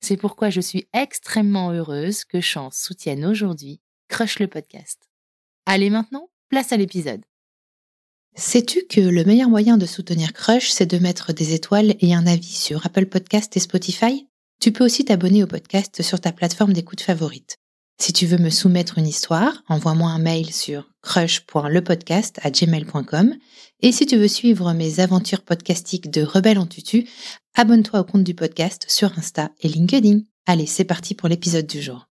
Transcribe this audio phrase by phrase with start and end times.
[0.00, 5.08] C'est pourquoi je suis extrêmement heureuse que Chance soutienne aujourd'hui Crush le podcast.
[5.66, 7.22] Allez maintenant, place à l'épisode.
[8.34, 12.26] Sais-tu que le meilleur moyen de soutenir Crush, c'est de mettre des étoiles et un
[12.26, 14.26] avis sur Apple Podcast et Spotify?
[14.60, 17.59] Tu peux aussi t'abonner au podcast sur ta plateforme d'écoute favorite.
[18.00, 23.34] Si tu veux me soumettre une histoire, envoie-moi un mail sur crush.lepodcast@gmail.com
[23.82, 27.06] et si tu veux suivre mes aventures podcastiques de Rebelle en tutu,
[27.54, 30.20] abonne-toi au compte du podcast sur Insta et LinkedIn.
[30.46, 32.06] Allez, c'est parti pour l'épisode du jour.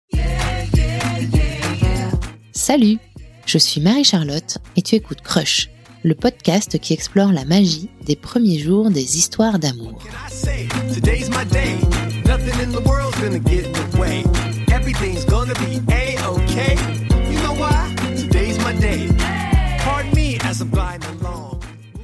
[2.51, 2.99] Salut,
[3.47, 5.71] je suis Marie-Charlotte et tu écoutes Crush,
[6.03, 10.03] le podcast qui explore la magie des premiers jours des histoires d'amour.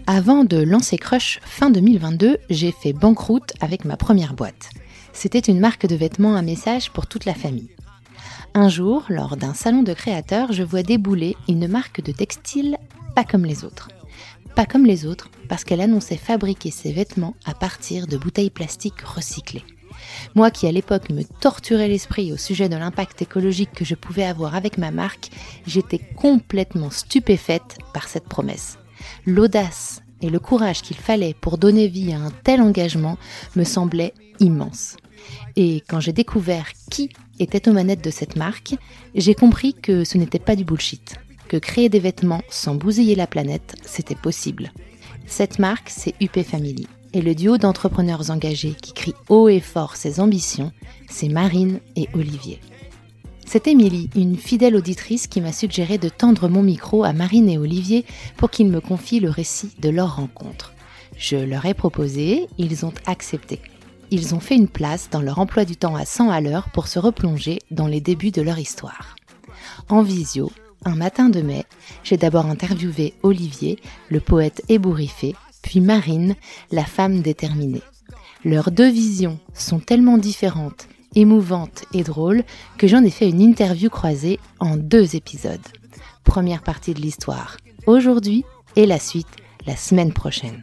[0.07, 4.71] Avant de lancer Crush fin 2022, j'ai fait banqueroute avec ma première boîte.
[5.13, 7.71] C'était une marque de vêtements à message pour toute la famille.
[8.55, 12.77] Un jour, lors d'un salon de créateurs, je vois débouler une marque de textile
[13.17, 13.89] pas comme les autres.
[14.55, 19.03] Pas comme les autres parce qu'elle annonçait fabriquer ses vêtements à partir de bouteilles plastiques
[19.03, 19.65] recyclées.
[20.35, 24.25] Moi qui à l'époque me torturais l'esprit au sujet de l'impact écologique que je pouvais
[24.25, 25.31] avoir avec ma marque,
[25.67, 28.79] j'étais complètement stupéfaite par cette promesse.
[29.27, 33.19] L'audace et le courage qu'il fallait pour donner vie à un tel engagement
[33.57, 34.97] me semblaient immenses.
[35.57, 38.75] Et quand j'ai découvert qui était aux manettes de cette marque,
[39.15, 41.17] j'ai compris que ce n'était pas du bullshit,
[41.49, 44.73] que créer des vêtements sans bousiller la planète, c'était possible.
[45.27, 46.87] Cette marque, c'est UP Family.
[47.15, 50.73] Et le duo d'entrepreneurs engagés qui crient haut et fort ses ambitions,
[51.11, 52.59] c'est Marine et Olivier.
[53.45, 57.59] C'est Émilie, une fidèle auditrice, qui m'a suggéré de tendre mon micro à Marine et
[57.59, 58.07] Olivier
[58.39, 60.73] pour qu'ils me confient le récit de leur rencontre.
[61.19, 63.61] Je leur ai proposé, ils ont accepté.
[64.11, 66.89] Ils ont fait une place dans leur emploi du temps à 100 à l'heure pour
[66.89, 69.17] se replonger dans les débuts de leur histoire.
[69.91, 70.51] En visio,
[70.87, 71.67] un matin de mai,
[72.05, 76.35] j'ai d'abord interviewé Olivier, le poète ébouriffé, puis Marine,
[76.71, 77.83] la femme déterminée.
[78.45, 82.43] Leurs deux visions sont tellement différentes, émouvantes et drôles
[82.77, 85.61] que j'en ai fait une interview croisée en deux épisodes.
[86.25, 87.57] Première partie de l'histoire
[87.87, 88.45] aujourd'hui
[88.77, 89.29] et la suite
[89.67, 90.63] la semaine prochaine.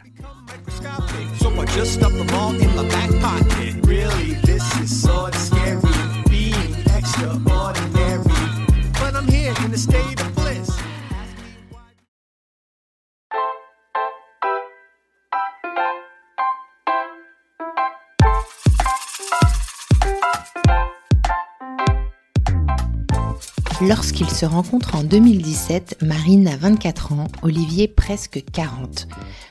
[23.82, 29.08] Lorsqu'ils se rencontrent en 2017, Marine a 24 ans, Olivier presque 40.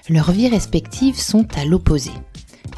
[0.07, 2.11] Leurs vies respectives sont à l'opposé.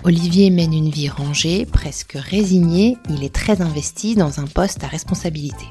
[0.05, 4.87] Olivier mène une vie rangée, presque résignée, il est très investi dans un poste à
[4.87, 5.65] responsabilité.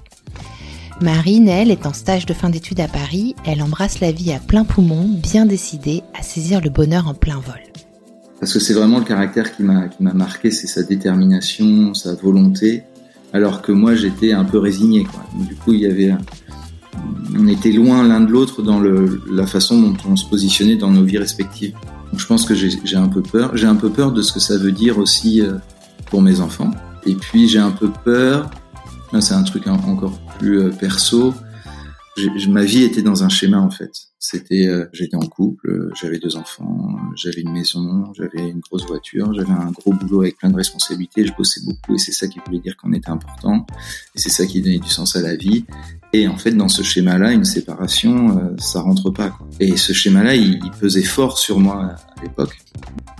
[1.01, 4.39] Marine, elle, est en stage de fin d'études à Paris, elle embrasse la vie à
[4.39, 7.63] plein poumon, bien décidée à saisir le bonheur en plein vol.
[8.39, 12.85] Parce que c'est vraiment le caractère qui m'a marqué, c'est sa détermination, sa volonté
[13.33, 15.05] alors que moi j'étais un peu résigné.
[15.05, 15.25] Quoi.
[15.35, 16.15] du coup, il y avait,
[17.39, 20.91] on était loin l'un de l'autre dans le, la façon dont on se positionnait dans
[20.91, 21.73] nos vies respectives.
[22.11, 23.57] Donc, je pense que j'ai un peu peur.
[23.57, 25.55] J'ai un peu peur de ce que ça veut dire aussi euh,
[26.07, 26.73] pour mes enfants.
[27.07, 28.51] Et puis j'ai un peu peur,
[29.21, 31.35] c'est un truc encore plus perso,
[32.49, 33.93] ma vie était dans un schéma en fait.
[34.23, 38.85] C'était, euh, j'étais en couple, euh, j'avais deux enfants, j'avais une maison, j'avais une grosse
[38.87, 42.29] voiture, j'avais un gros boulot avec plein de responsabilités, je bossais beaucoup et c'est ça
[42.29, 43.67] qui voulait dire qu'on était important
[44.15, 45.65] et c'est ça qui donnait du sens à la vie.
[46.13, 49.31] Et en fait, dans ce schéma-là, une séparation, euh, ça rentre pas.
[49.31, 49.49] Quoi.
[49.59, 52.59] Et ce schéma-là, il, pesait fort sur moi à l'époque.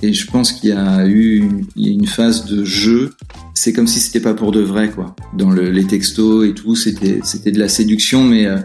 [0.03, 3.15] Et je pense qu'il y a eu une, une phase de jeu.
[3.55, 5.17] C'est comme si c'était pas pour de vrai, quoi.
[5.35, 8.59] Dans le, les textos et tout, c'était c'était de la séduction, mais euh,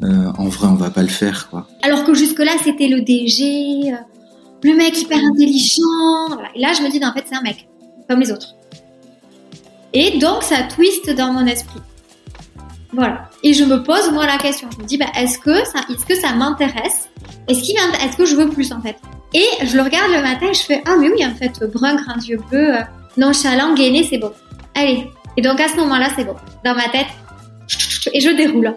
[0.00, 1.66] en vrai, on va pas le faire, quoi.
[1.82, 3.96] Alors que jusque-là, c'était le DG, euh,
[4.62, 6.38] le mec hyper intelligent.
[6.54, 7.68] Et là, je me dis, en fait, c'est un mec,
[8.08, 8.54] comme les autres.
[9.92, 11.80] Et donc, ça twist dans mon esprit.
[12.92, 13.28] Voilà.
[13.42, 14.68] Et je me pose, moi, la question.
[14.76, 17.08] Je me dis, bah, est-ce que ça, est-ce que ça m'intéresse?
[17.48, 18.96] Est-ce qu'il est-ce que je veux plus, en fait?
[19.34, 21.96] Et je le regarde le matin et je fais, ah, mais oui, en fait, brun,
[21.96, 22.82] grand yeux bleus, euh,
[23.16, 24.32] nonchalant, gainé, c'est bon.
[24.74, 25.10] Allez.
[25.36, 26.36] Et donc, à ce moment-là, c'est bon.
[26.64, 27.08] Dans ma tête,
[28.12, 28.74] et je déroule.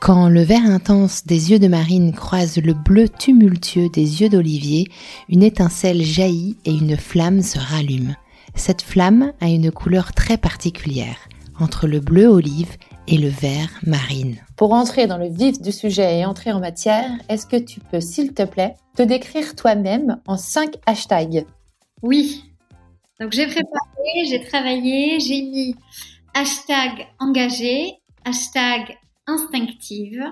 [0.00, 4.86] Quand le vert intense des yeux de Marine croise le bleu tumultueux des yeux d'Olivier,
[5.28, 8.16] une étincelle jaillit et une flamme se rallume.
[8.54, 11.28] Cette flamme a une couleur très particulière,
[11.60, 14.38] entre le bleu olive et le vert marine.
[14.56, 18.00] Pour entrer dans le vif du sujet et entrer en matière, est-ce que tu peux,
[18.00, 21.44] s'il te plaît, te décrire toi-même en cinq hashtags?
[22.02, 22.46] Oui.
[23.20, 25.76] Donc j'ai préparé, j'ai travaillé, j'ai mis
[26.32, 27.92] hashtag engagé,
[28.24, 28.96] hashtag
[29.30, 30.24] instinctive,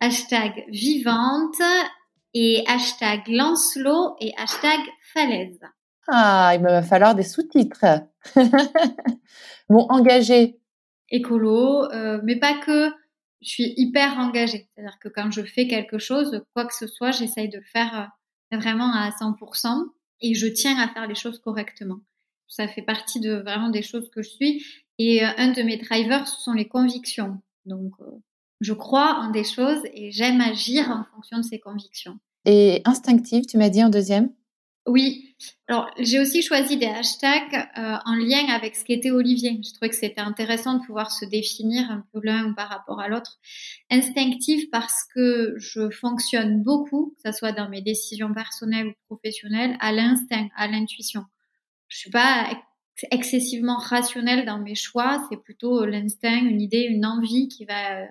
[0.00, 1.60] hashtag vivante
[2.34, 4.80] et hashtag Lancelot et hashtag
[5.12, 5.60] falaise.
[6.08, 7.84] Ah, il va falloir des sous-titres.
[9.68, 10.58] bon, engagé.
[11.10, 12.90] Écolo, euh, mais pas que.
[13.40, 14.68] Je suis hyper engagée.
[14.74, 18.10] C'est-à-dire que quand je fais quelque chose, quoi que ce soit, j'essaye de le faire
[18.52, 19.84] euh, vraiment à 100%
[20.22, 22.00] et je tiens à faire les choses correctement.
[22.48, 24.64] Ça fait partie de vraiment des choses que je suis.
[24.98, 27.42] Et euh, un de mes drivers, ce sont les convictions.
[27.66, 28.10] Donc, euh,
[28.60, 32.18] je crois en des choses et j'aime agir en fonction de ces convictions.
[32.44, 34.30] Et instinctive, tu m'as dit en deuxième?
[34.86, 35.34] Oui.
[35.66, 39.58] Alors, j'ai aussi choisi des hashtags euh, en lien avec ce qu'était Olivier.
[39.64, 43.08] Je trouvais que c'était intéressant de pouvoir se définir un peu l'un par rapport à
[43.08, 43.38] l'autre.
[43.90, 49.76] Instinctive parce que je fonctionne beaucoup, que ce soit dans mes décisions personnelles ou professionnelles,
[49.80, 51.24] à l'instinct, à l'intuition.
[51.88, 52.46] Je suis pas
[53.10, 58.06] excessivement rationnel dans mes choix, c'est plutôt l'instinct, une idée, une envie qui va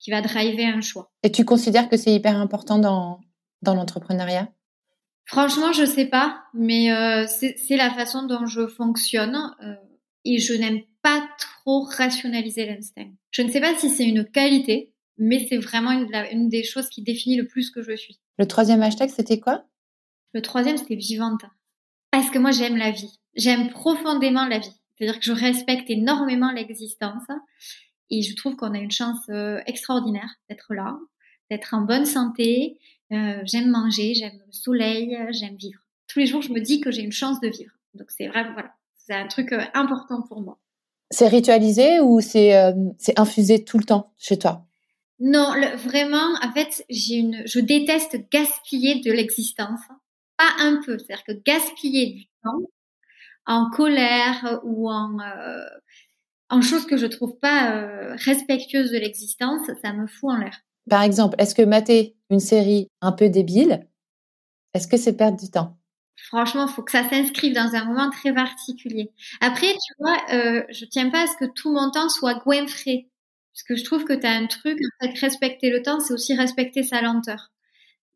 [0.00, 1.10] qui va driver un choix.
[1.22, 3.20] Et tu considères que c'est hyper important dans
[3.62, 4.48] dans l'entrepreneuriat?
[5.26, 9.74] Franchement, je sais pas, mais euh, c'est la façon dont je fonctionne euh,
[10.24, 13.10] et je n'aime pas trop rationaliser l'instinct.
[13.30, 16.88] Je ne sais pas si c'est une qualité, mais c'est vraiment une, une, des choses
[16.88, 18.20] qui définit le plus que je suis.
[18.38, 19.64] Le troisième hashtag, c'était quoi?
[20.34, 21.42] Le troisième, c'était vivante.
[22.14, 23.18] Parce que moi, j'aime la vie.
[23.34, 24.70] J'aime profondément la vie.
[24.94, 27.24] C'est-à-dire que je respecte énormément l'existence
[28.08, 30.96] et je trouve qu'on a une chance euh, extraordinaire d'être là,
[31.50, 32.78] d'être en bonne santé.
[33.10, 35.80] Euh, j'aime manger, j'aime le soleil, j'aime vivre.
[36.06, 37.72] Tous les jours, je me dis que j'ai une chance de vivre.
[37.94, 40.60] Donc c'est vraiment voilà, c'est un truc euh, important pour moi.
[41.10, 42.52] C'est ritualisé ou c'est
[42.96, 44.64] c'est infusé tout le temps chez toi?
[45.18, 49.80] Non, vraiment, en fait, j'ai une, je déteste gaspiller de l'existence.
[50.36, 52.60] Pas un peu, c'est-à-dire que gaspiller du temps,
[53.46, 55.64] en colère ou en euh,
[56.50, 60.60] en choses que je trouve pas euh, respectueuses de l'existence, ça me fout en l'air.
[60.88, 63.86] Par exemple, est-ce que mater une série un peu débile,
[64.74, 65.78] est-ce que c'est perdre du temps?
[66.16, 69.10] Franchement, faut que ça s'inscrive dans un moment très particulier.
[69.40, 73.08] Après, tu vois, euh, je tiens pas à ce que tout mon temps soit goinfré.
[73.52, 76.12] Parce que je trouve que tu as un truc, en fait, respecter le temps, c'est
[76.12, 77.52] aussi respecter sa lenteur.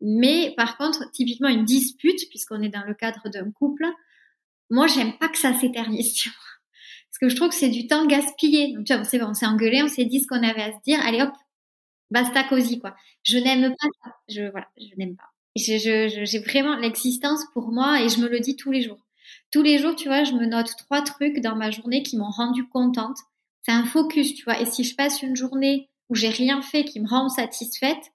[0.01, 3.85] Mais par contre, typiquement une dispute, puisqu'on est dans le cadre d'un couple,
[4.71, 6.31] moi, j'aime pas que ça s'éternise, tu.
[6.31, 8.75] Parce que je trouve que c'est du temps gaspillé.
[8.75, 11.01] Donc, tu vois, on s'est engueulé, on s'est dit ce qu'on avait à se dire.
[11.05, 11.33] Allez, hop,
[12.11, 12.95] basta cosy, quoi.
[13.25, 14.17] Je n'aime pas ça.
[14.29, 15.31] Je, voilà, je n'aime pas.
[15.57, 19.05] J'ai je, vraiment l'existence pour moi et je me le dis tous les jours.
[19.51, 22.31] Tous les jours, tu vois, je me note trois trucs dans ma journée qui m'ont
[22.31, 23.17] rendu contente.
[23.63, 24.61] C'est un focus, tu vois.
[24.61, 28.13] Et si je passe une journée où j'ai rien fait qui me rend satisfaite,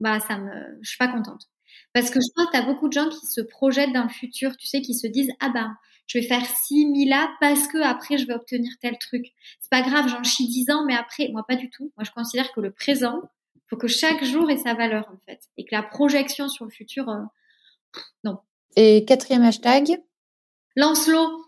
[0.00, 1.48] bah, ça me, je suis pas contente.
[1.92, 4.08] Parce que je pense que tu as beaucoup de gens qui se projettent dans le
[4.08, 5.76] futur, tu sais, qui se disent ah ben
[6.06, 9.26] je vais faire ci, là parce que après je vais obtenir tel truc.
[9.60, 11.92] C'est pas grave, j'en chie 10 ans, mais après, moi pas du tout.
[11.96, 13.20] Moi je considère que le présent,
[13.66, 16.70] faut que chaque jour ait sa valeur en fait, et que la projection sur le
[16.70, 17.22] futur, euh,
[18.24, 18.38] non.
[18.76, 20.00] Et quatrième hashtag?
[20.76, 21.44] Lancelot.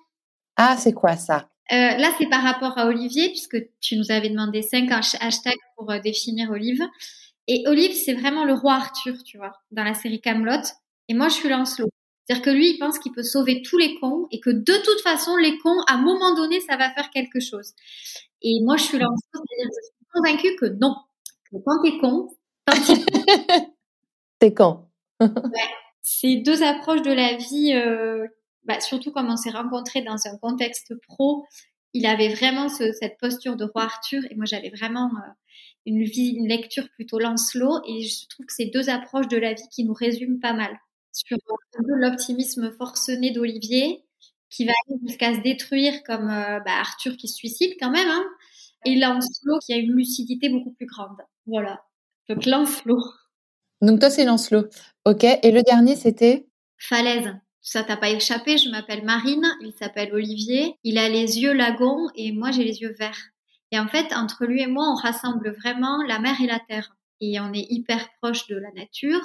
[0.57, 1.49] Ah, c'est quoi ça?
[1.73, 5.91] Euh, là, c'est par rapport à Olivier, puisque tu nous avais demandé cinq hashtags pour
[5.91, 6.83] euh, définir Olive.
[7.53, 10.63] Et Olive, c'est vraiment le roi Arthur, tu vois, dans la série Camelot.
[11.09, 11.89] Et moi, je suis Lancelot.
[12.25, 15.01] C'est-à-dire que lui, il pense qu'il peut sauver tous les cons et que de toute
[15.01, 17.73] façon, les cons, à un moment donné, ça va faire quelque chose.
[18.41, 20.95] Et moi, je suis Lancelot, c'est-à-dire que je suis convaincue que non.
[21.51, 22.29] Que quand t'es con,
[24.39, 24.87] t'es con.
[25.21, 25.69] ouais.
[26.03, 28.29] Ces deux approches de la vie, euh,
[28.63, 31.45] bah, surtout comme on s'est rencontrés dans un contexte pro,
[31.93, 35.31] il avait vraiment ce, cette posture de roi Arthur et moi j'avais vraiment euh,
[35.87, 39.55] une vie, une lecture plutôt Lancelot et je trouve que c'est deux approches de la
[39.55, 40.79] vie qui nous résument pas mal
[41.13, 41.37] sur
[41.79, 44.05] l'optimisme forcené d'Olivier
[44.51, 44.73] qui va
[45.07, 48.25] jusqu'à se détruire comme euh, bah, Arthur qui se suicide quand même hein,
[48.85, 51.19] et Lancelot qui a une lucidité beaucoup plus grande.
[51.47, 51.83] Voilà.
[52.29, 53.03] Donc Lancelot.
[53.81, 54.67] Donc toi c'est Lancelot.
[55.05, 55.25] Ok.
[55.25, 56.47] Et le dernier c'était?
[56.79, 61.53] Falaise ça t'a pas échappé, je m'appelle Marine, il s'appelle Olivier, il a les yeux
[61.53, 63.31] lagons et moi j'ai les yeux verts.
[63.73, 66.97] Et en fait, entre lui et moi, on rassemble vraiment la mer et la terre.
[67.21, 69.23] Et on est hyper proche de la nature.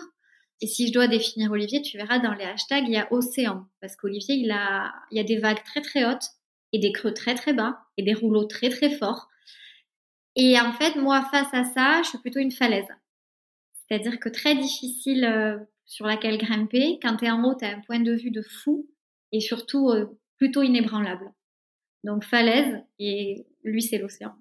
[0.62, 3.68] Et si je dois définir Olivier, tu verras dans les hashtags, il y a océan.
[3.82, 6.30] Parce qu'Olivier, il a, il y a des vagues très très hautes
[6.74, 9.30] et des creux très très bas et des rouleaux très très forts.
[10.36, 12.88] Et en fait, moi, face à ça, je suis plutôt une falaise.
[13.74, 17.00] C'est-à-dire que très difficile euh, sur laquelle grimper.
[17.02, 18.90] Quand tu es en haut, tu as un point de vue de fou
[19.32, 20.06] et surtout euh,
[20.38, 21.32] plutôt inébranlable.
[22.04, 24.36] Donc falaise et lui, c'est l'océan.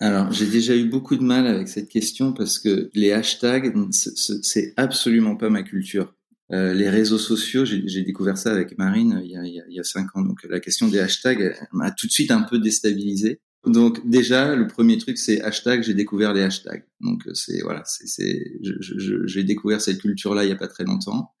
[0.00, 4.72] Alors, j'ai déjà eu beaucoup de mal avec cette question parce que les hashtags, c'est
[4.76, 6.14] absolument pas ma culture.
[6.52, 9.84] Euh, les réseaux sociaux, j'ai découvert ça avec Marine il y, a, il y, a,
[9.84, 10.22] cinq ans.
[10.22, 13.40] Donc, la question des hashtags m'a tout de suite un peu déstabilisé.
[13.66, 15.82] Donc déjà, le premier truc, c'est hashtag.
[15.82, 16.86] J'ai découvert les hashtags.
[17.00, 21.32] Donc euh, c'est voilà, c'est j'ai découvert cette culture-là il y a pas très longtemps.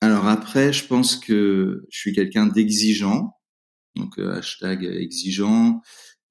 [0.00, 3.34] Alors après, je pense que je suis quelqu'un d'exigeant.
[3.96, 5.80] Donc euh, hashtag exigeant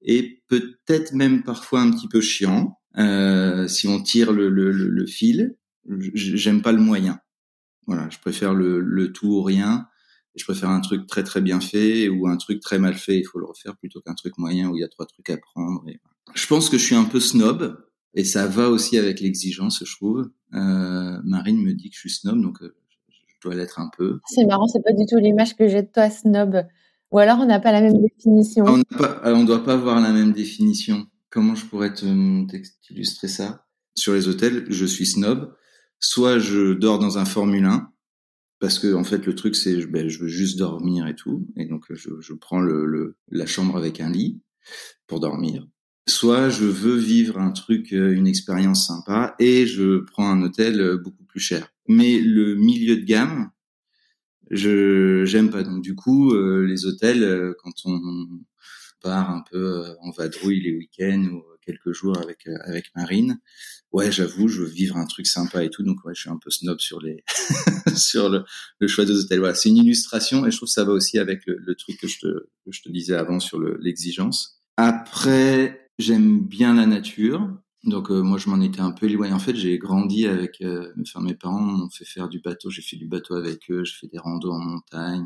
[0.01, 5.05] et peut-être même parfois un petit peu chiant euh, si on tire le, le, le
[5.05, 5.55] fil.
[6.13, 7.19] J'aime pas le moyen.
[7.85, 9.87] Voilà, je préfère le, le tout ou rien
[10.35, 13.23] je préfère un truc très très bien fait ou un truc très mal fait, il
[13.23, 15.83] faut le refaire plutôt qu'un truc moyen où il y a trois trucs à prendre.
[16.33, 17.83] Je pense que je suis un peu snob
[18.13, 20.29] et ça va aussi avec l'exigence, je trouve.
[20.53, 22.75] Euh, Marine me dit que je suis snob, donc euh,
[23.09, 24.19] je dois l'être un peu.
[24.27, 26.63] C'est marrant, c'est pas du tout l'image que j'ai de toi snob.
[27.11, 28.65] Ou alors on n'a pas la même définition.
[28.65, 31.07] On ne doit pas avoir la même définition.
[31.29, 33.65] Comment je pourrais t'illustrer ça?
[33.95, 35.53] Sur les hôtels, je suis snob.
[35.99, 37.91] Soit je dors dans un Formule 1,
[38.59, 41.47] parce que en fait le truc c'est ben, je veux juste dormir et tout.
[41.57, 44.41] Et donc je, je prends le, le, la chambre avec un lit
[45.07, 45.67] pour dormir.
[46.07, 50.81] Soit je veux vivre un truc euh, une expérience sympa et je prends un hôtel
[50.81, 51.71] euh, beaucoup plus cher.
[51.87, 53.49] Mais le milieu de gamme
[54.51, 55.63] je j'aime pas.
[55.63, 58.27] Donc du coup euh, les hôtels quand on
[59.01, 63.39] part un peu en vadrouille les week-ends ou quelques jours avec avec Marine
[63.91, 66.37] ouais, j'avoue, je veux vivre un truc sympa et tout, donc ouais, je suis un
[66.37, 67.23] peu snob sur les
[67.95, 69.39] sur le, choix des hôtels.
[69.39, 72.07] Voilà, c'est une illustration et je trouve que ça va aussi avec le, truc que
[72.07, 74.61] je te je te disais avant sur l'exigence.
[74.77, 77.49] Après, j'aime bien la nature.
[77.85, 79.33] Donc euh, moi je m'en étais un peu éloigné.
[79.33, 82.69] En fait j'ai grandi avec, euh, enfin mes parents m'ont fait faire du bateau.
[82.69, 83.85] J'ai fait du bateau avec eux.
[83.85, 85.25] J'ai fait des randos en montagne.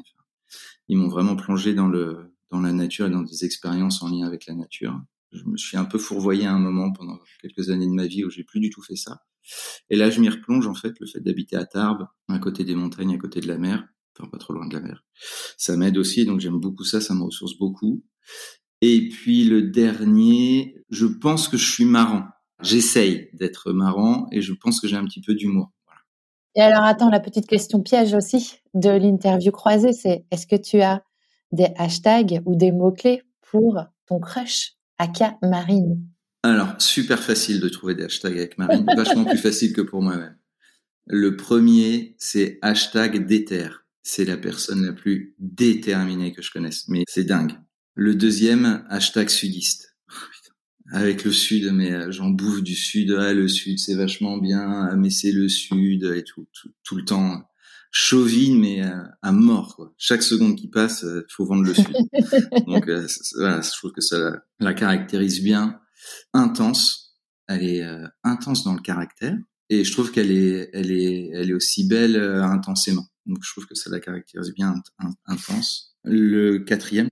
[0.88, 4.28] ils m'ont vraiment plongé dans le dans la nature et dans des expériences en lien
[4.28, 5.02] avec la nature
[5.34, 8.24] je me suis un peu fourvoyé à un moment pendant quelques années de ma vie
[8.24, 9.22] où j'ai plus du tout fait ça.
[9.90, 12.76] Et là, je m'y replonge en fait, le fait d'habiter à Tarbes, à côté des
[12.76, 13.86] montagnes, à côté de la mer,
[14.18, 15.04] enfin pas trop loin de la mer.
[15.58, 18.04] Ça m'aide aussi, donc j'aime beaucoup ça, ça me ressource beaucoup.
[18.82, 22.26] Et puis le dernier, je pense que je suis marrant.
[22.62, 25.72] J'essaye d'être marrant et je pense que j'ai un petit peu d'humour.
[26.56, 30.82] Et alors attends, la petite question piège aussi de l'interview croisée, c'est est-ce que tu
[30.82, 31.04] as
[31.52, 34.74] des hashtags ou des mots-clés pour ton crush?
[35.04, 36.02] Aka Marine
[36.44, 40.38] Alors, super facile de trouver des hashtags avec Marine, vachement plus facile que pour moi-même.
[41.08, 43.68] Le premier, c'est hashtag déter.
[44.02, 47.52] C'est la personne la plus déterminée que je connaisse, mais c'est dingue.
[47.96, 49.98] Le deuxième, hashtag sudiste.
[50.10, 50.16] Oh,
[50.94, 53.14] avec le sud, mais euh, j'en bouffe du sud.
[53.20, 54.88] Ah, le sud, c'est vachement bien.
[54.90, 56.48] Ah, mais c'est le sud et tout,
[56.84, 57.44] tout, le temps
[57.94, 59.94] chauvine mais euh, à mort quoi.
[59.98, 61.96] Chaque seconde qui passe, il euh, faut vendre le sud.
[62.68, 63.08] Donc euh,
[63.38, 65.80] voilà, je trouve que ça la, caractérise bien.
[66.34, 67.16] Intense,
[67.48, 67.84] elle est
[68.24, 69.38] intense dans le caractère
[69.70, 73.06] et je trouve qu'elle est elle est elle est aussi belle intensément.
[73.26, 74.76] Donc je trouve que ça la caractérise bien
[75.28, 75.96] intense.
[76.04, 77.08] Le quatrième,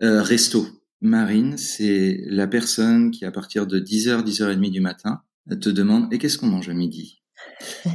[0.00, 0.68] resto.
[1.00, 5.22] Marine, c'est la personne qui à partir de 10h 10h30 du matin
[5.60, 7.22] te demande et qu'est-ce qu'on mange à midi?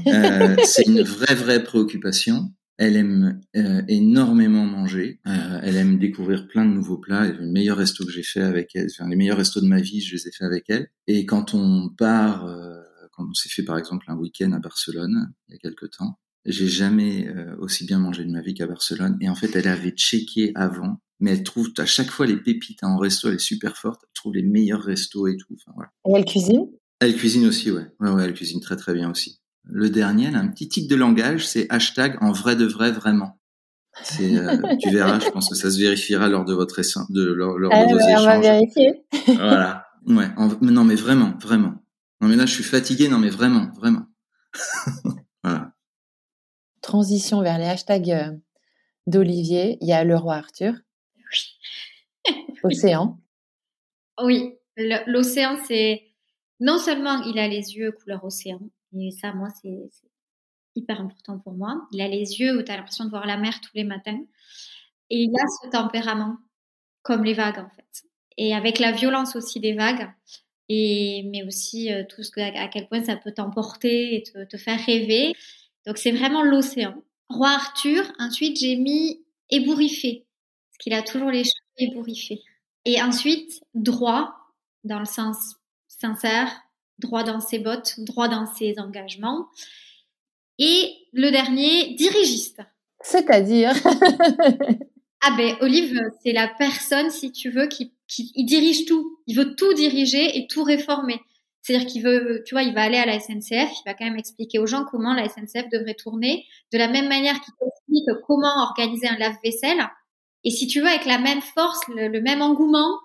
[0.08, 2.52] Euh, c'est une vraie, vraie préoccupation.
[2.78, 5.20] Elle aime euh, énormément manger.
[5.28, 7.28] Euh, elle aime découvrir plein de nouveaux plats.
[7.28, 10.02] Les meilleurs restos que j'ai fait avec elle, enfin, les meilleurs restos de ma vie,
[10.02, 10.90] je les ai fait avec elle.
[11.08, 12.48] Et quand on part,
[13.12, 16.18] quand on s'est fait par exemple un week-end à Barcelone il y a quelques temps,
[16.46, 17.28] j'ai jamais
[17.60, 19.18] aussi bien mangé de ma vie qu'à Barcelone.
[19.22, 22.84] Et en fait, elle avait checké avant mais elle trouve à chaque fois les pépites
[22.84, 25.54] hein, en resto, elle est super forte, elle trouve les meilleurs restos et tout.
[25.54, 25.92] Enfin, voilà.
[26.10, 26.66] Et elle cuisine?
[27.00, 27.86] Elle cuisine aussi, ouais.
[28.00, 28.10] ouais.
[28.10, 29.41] Ouais, elle cuisine très très bien aussi.
[29.72, 32.92] Le dernier, elle a un petit tic de langage, c'est hashtag en vrai de vrai
[32.92, 33.40] vraiment.
[34.22, 37.58] Euh, tu verras, je pense que ça se vérifiera lors de votre essai, de lors,
[37.58, 38.44] lors Ah de vos ouais, on va échanges.
[38.44, 39.04] vérifier.
[39.28, 39.86] Voilà.
[40.08, 40.28] Ouais.
[40.38, 41.74] en- mais non, mais vraiment, vraiment.
[42.22, 43.08] Non, mais là, je suis fatigué.
[43.10, 44.06] Non, mais vraiment, vraiment.
[45.44, 45.74] voilà.
[46.82, 48.32] Transition vers les hashtags euh,
[49.08, 49.78] d'Olivier.
[49.82, 50.74] Il y a le roi Arthur,
[52.64, 53.20] océan.
[54.24, 54.54] Oui,
[55.08, 56.04] l'océan, c'est
[56.60, 58.60] non seulement il a les yeux couleur océan,
[58.98, 59.90] et ça, moi, c'est
[60.76, 61.88] hyper important pour moi.
[61.92, 64.20] Il a les yeux où tu as l'impression de voir la mer tous les matins.
[65.10, 66.38] Et il a ce tempérament,
[67.02, 68.04] comme les vagues, en fait.
[68.38, 70.10] Et avec la violence aussi des vagues,
[70.70, 74.58] et, mais aussi euh, tout ce à quel point ça peut t'emporter et te, te
[74.58, 75.34] faire rêver.
[75.86, 76.96] Donc, c'est vraiment l'océan.
[77.30, 80.26] Roi Arthur, ensuite, j'ai mis ébouriffé,
[80.70, 82.42] parce qu'il a toujours les cheveux ébouriffés.
[82.86, 84.34] Et ensuite, droit,
[84.84, 85.56] dans le sens
[85.88, 86.50] sincère,
[87.02, 89.48] droit dans ses bottes, droit dans ses engagements.
[90.58, 92.62] Et le dernier, dirigiste.
[93.02, 93.74] C'est-à-dire
[95.24, 99.20] Ah ben, Olive, c'est la personne, si tu veux, qui, qui il dirige tout.
[99.28, 101.22] Il veut tout diriger et tout réformer.
[101.62, 104.18] C'est-à-dire qu'il veut, tu vois, il va aller à la SNCF, il va quand même
[104.18, 108.64] expliquer aux gens comment la SNCF devrait tourner, de la même manière qu'il explique comment
[108.64, 109.88] organiser un lave-vaisselle.
[110.44, 112.98] Et si tu veux, avec la même force, le, le même engouement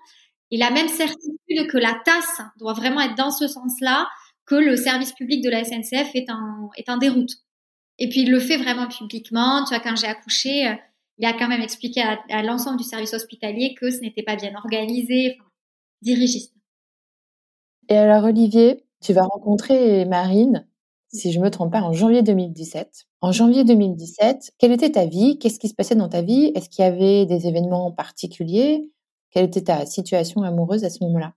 [0.51, 4.07] et la même certitude que la tasse doit vraiment être dans ce sens-là,
[4.45, 7.31] que le service public de la SNCF est en, est déroute.
[7.99, 9.63] Et puis il le fait vraiment publiquement.
[9.65, 10.75] Tu vois, quand j'ai accouché, euh,
[11.17, 14.35] il a quand même expliqué à, à l'ensemble du service hospitalier que ce n'était pas
[14.35, 15.35] bien organisé.
[15.37, 15.49] Enfin,
[16.01, 16.53] dirigiste.
[17.89, 20.67] Et alors, Olivier, tu vas rencontrer Marine,
[21.11, 23.05] si je me trompe pas, en janvier 2017.
[23.21, 25.39] En janvier 2017, quelle était ta vie?
[25.39, 26.51] Qu'est-ce qui se passait dans ta vie?
[26.55, 28.89] Est-ce qu'il y avait des événements particuliers?
[29.37, 31.35] Quelle était ta situation amoureuse à ce moment-là?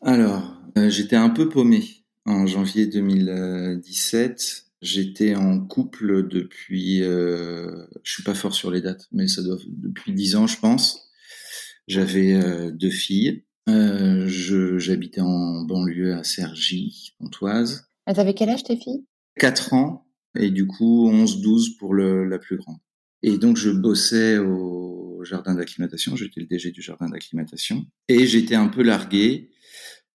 [0.00, 1.84] Alors, euh, j'étais un peu paumé
[2.24, 4.64] en janvier 2017.
[4.80, 9.58] J'étais en couple depuis, euh, je suis pas fort sur les dates, mais ça doit
[9.68, 11.10] depuis dix ans, je pense.
[11.86, 13.44] J'avais euh, deux filles.
[13.68, 17.90] Euh, j'habitais en banlieue à Cergy, Pontoise.
[18.06, 19.04] Elles avaient quel âge tes filles?
[19.36, 22.78] 4 ans et du coup 11-12 pour le, la plus grande.
[23.22, 28.54] Et donc je bossais au jardin d'acclimatation, j'étais le DG du jardin d'acclimatation et j'étais
[28.54, 29.50] un peu largué.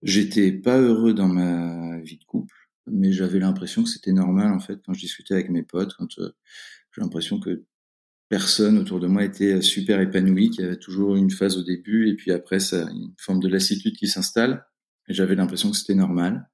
[0.01, 2.55] J'étais pas heureux dans ma vie de couple,
[2.87, 6.19] mais j'avais l'impression que c'était normal en fait quand je discutais avec mes potes, quand
[6.19, 6.31] euh,
[6.95, 7.65] j'ai l'impression que
[8.29, 12.09] personne autour de moi était super épanoui, qu'il y avait toujours une phase au début
[12.09, 14.65] et puis après ça une forme de lassitude qui s'installe.
[15.09, 16.49] Et J'avais l'impression que c'était normal.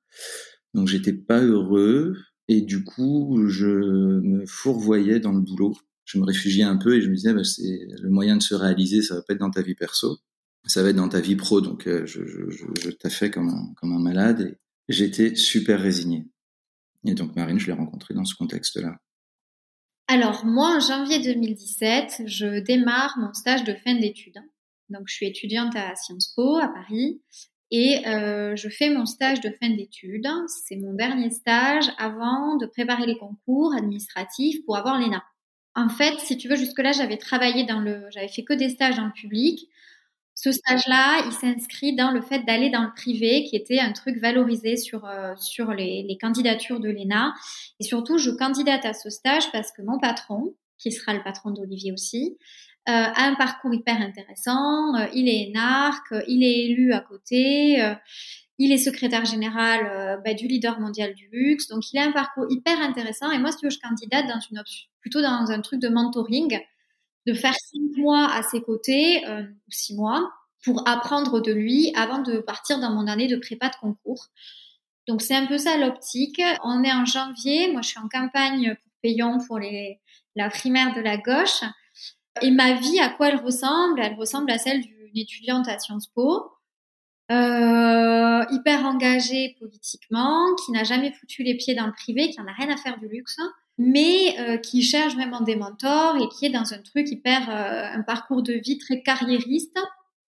[0.74, 2.16] Donc j'étais pas heureux
[2.48, 5.76] et du coup je me fourvoyais dans le boulot.
[6.06, 8.56] Je me réfugiais un peu et je me disais bah, c'est le moyen de se
[8.56, 10.20] réaliser, ça va pas être dans ta vie perso,
[10.66, 11.62] ça va être dans ta vie pro.
[11.62, 16.28] Donc euh, je, je, je, comme un malade et j'étais super résigné.
[17.06, 18.98] Et donc Marine, je l'ai rencontrée dans ce contexte-là.
[20.08, 24.40] Alors moi, en janvier 2017, je démarre mon stage de fin d'études.
[24.90, 27.22] Donc je suis étudiante à Sciences Po à Paris
[27.72, 30.28] et euh, je fais mon stage de fin d'études.
[30.48, 35.24] C'est mon dernier stage avant de préparer les concours administratifs pour avoir l'ENA.
[35.76, 38.96] En fait, si tu veux, jusque-là, j'avais travaillé dans le, j'avais fait que des stages
[38.96, 39.70] dans le public.
[40.34, 44.18] Ce stage-là, il s'inscrit dans le fait d'aller dans le privé, qui était un truc
[44.18, 47.34] valorisé sur euh, sur les, les candidatures de l'ENA.
[47.80, 51.52] Et surtout, je candidate à ce stage parce que mon patron, qui sera le patron
[51.52, 52.38] d'Olivier aussi,
[52.88, 54.96] euh, a un parcours hyper intéressant.
[54.96, 57.96] Euh, il est énarque, il est élu à côté, euh,
[58.58, 61.68] il est secrétaire général euh, bah, du leader mondial du luxe.
[61.68, 63.32] Donc, il a un parcours hyper intéressant.
[63.32, 66.60] Et moi, si tu je candidate dans une option, plutôt dans un truc de mentoring,
[67.28, 70.32] de faire cinq mois à ses côtés, euh, ou six mois,
[70.64, 74.28] pour apprendre de lui avant de partir dans mon année de prépa de concours.
[75.08, 76.42] Donc, c'est un peu ça l'optique.
[76.64, 77.72] On est en janvier.
[77.72, 80.00] Moi, je suis en campagne pour Payon pour les,
[80.36, 81.62] la primaire de la gauche.
[82.42, 84.00] Et ma vie, à quoi elle ressemble?
[84.02, 86.52] Elle ressemble à celle d'une étudiante à Sciences Po,
[87.32, 92.48] euh, hyper engagée politiquement, qui n'a jamais foutu les pieds dans le privé, qui en
[92.48, 93.38] a rien à faire du luxe,
[93.78, 97.98] mais euh, qui cherche vraiment des mentors et qui est dans un truc hyper, euh,
[97.98, 99.80] un parcours de vie très carriériste.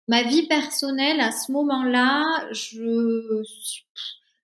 [0.08, 3.42] Ma vie personnelle, à ce moment-là, je,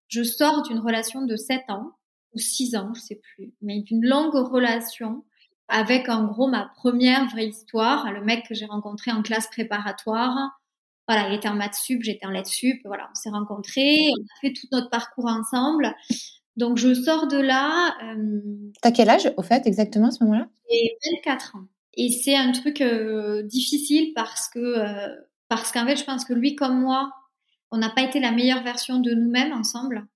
[0.08, 1.92] je sors d'une relation de 7 ans,
[2.34, 5.24] ou 6 ans, je sais plus, mais d'une longue relation
[5.68, 10.36] avec en gros ma première vraie histoire, le mec que j'ai rencontré en classe préparatoire.
[11.08, 12.80] Voilà, il était en maths sup, j'étais en lettres sup.
[12.84, 15.94] Voilà, on s'est rencontrés, on a fait tout notre parcours ensemble.
[16.56, 17.96] Donc je sors de là.
[18.04, 18.40] Euh,
[18.82, 20.48] T'as quel âge au fait exactement à ce moment-là?
[20.70, 21.64] J'ai 24 ans.
[21.94, 25.14] Et c'est un truc euh, difficile parce que euh,
[25.48, 27.12] parce qu'en fait, je pense que lui comme moi,
[27.70, 30.06] on n'a pas été la meilleure version de nous-mêmes ensemble.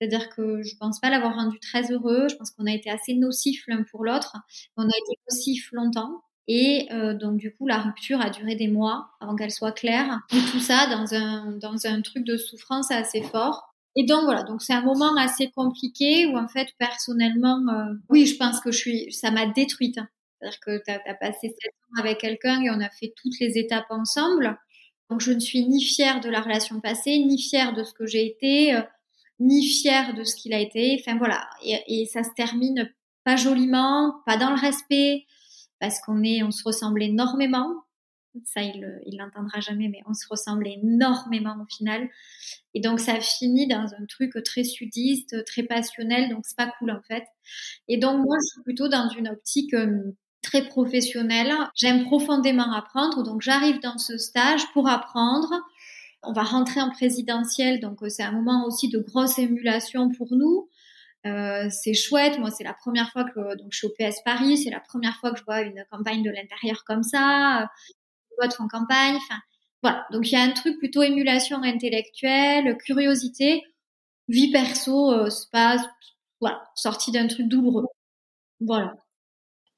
[0.00, 2.26] C'est-à-dire que je pense pas l'avoir rendu très heureux.
[2.28, 4.36] Je pense qu'on a été assez nocifs l'un pour l'autre.
[4.76, 6.22] On a été nocifs longtemps.
[6.48, 10.20] Et euh, donc du coup, la rupture a duré des mois avant qu'elle soit claire.
[10.32, 13.72] Et tout ça dans un dans un truc de souffrance assez fort.
[13.94, 18.26] Et donc voilà, donc c'est un moment assez compliqué où en fait personnellement, euh, oui,
[18.26, 19.98] je pense que je suis, ça m'a détruite.
[20.40, 23.58] C'est-à-dire que tu as, passé sept ans avec quelqu'un et on a fait toutes les
[23.58, 24.58] étapes ensemble.
[25.10, 28.06] Donc je ne suis ni fière de la relation passée, ni fière de ce que
[28.06, 28.80] j'ai été, euh,
[29.40, 30.98] ni fière de ce qu'il a été.
[30.98, 32.90] Enfin voilà, et, et, ça se termine
[33.24, 35.26] pas joliment, pas dans le respect,
[35.82, 37.74] parce qu'on est, on se ressemble énormément.
[38.44, 42.08] Ça, il, il l'entendra jamais, mais on se ressemble énormément au final.
[42.72, 46.30] Et donc, ça finit dans un truc très sudiste, très passionnel.
[46.30, 47.24] Donc, c'est pas cool, en fait.
[47.88, 51.52] Et donc, moi, je suis plutôt dans une optique euh, très professionnelle.
[51.74, 53.24] J'aime profondément apprendre.
[53.24, 55.52] Donc, j'arrive dans ce stage pour apprendre.
[56.22, 57.80] On va rentrer en présidentiel.
[57.80, 60.68] Donc, euh, c'est un moment aussi de grosse émulation pour nous.
[61.26, 62.38] Euh, c'est chouette.
[62.38, 64.58] Moi, c'est la première fois que donc je suis au PS Paris.
[64.58, 67.68] C'est la première fois que je vois une campagne de l'intérieur comme ça
[68.48, 69.16] de font campagne.
[69.16, 69.40] Enfin,
[69.82, 70.06] voilà.
[70.12, 73.62] Donc il y a un truc plutôt émulation intellectuelle, curiosité,
[74.28, 75.76] vie perso, euh, c'est pas
[76.40, 77.86] voilà, sortie d'un truc douloureux.
[78.60, 78.94] Voilà.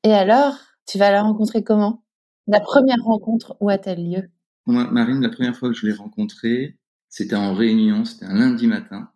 [0.02, 2.04] Et alors, tu vas la rencontrer comment?
[2.46, 4.30] La première rencontre, où a-t-elle lieu?
[4.66, 6.76] Moi, Marine, la première fois que je l'ai rencontrée,
[7.08, 9.10] c'était en réunion, c'était un lundi matin,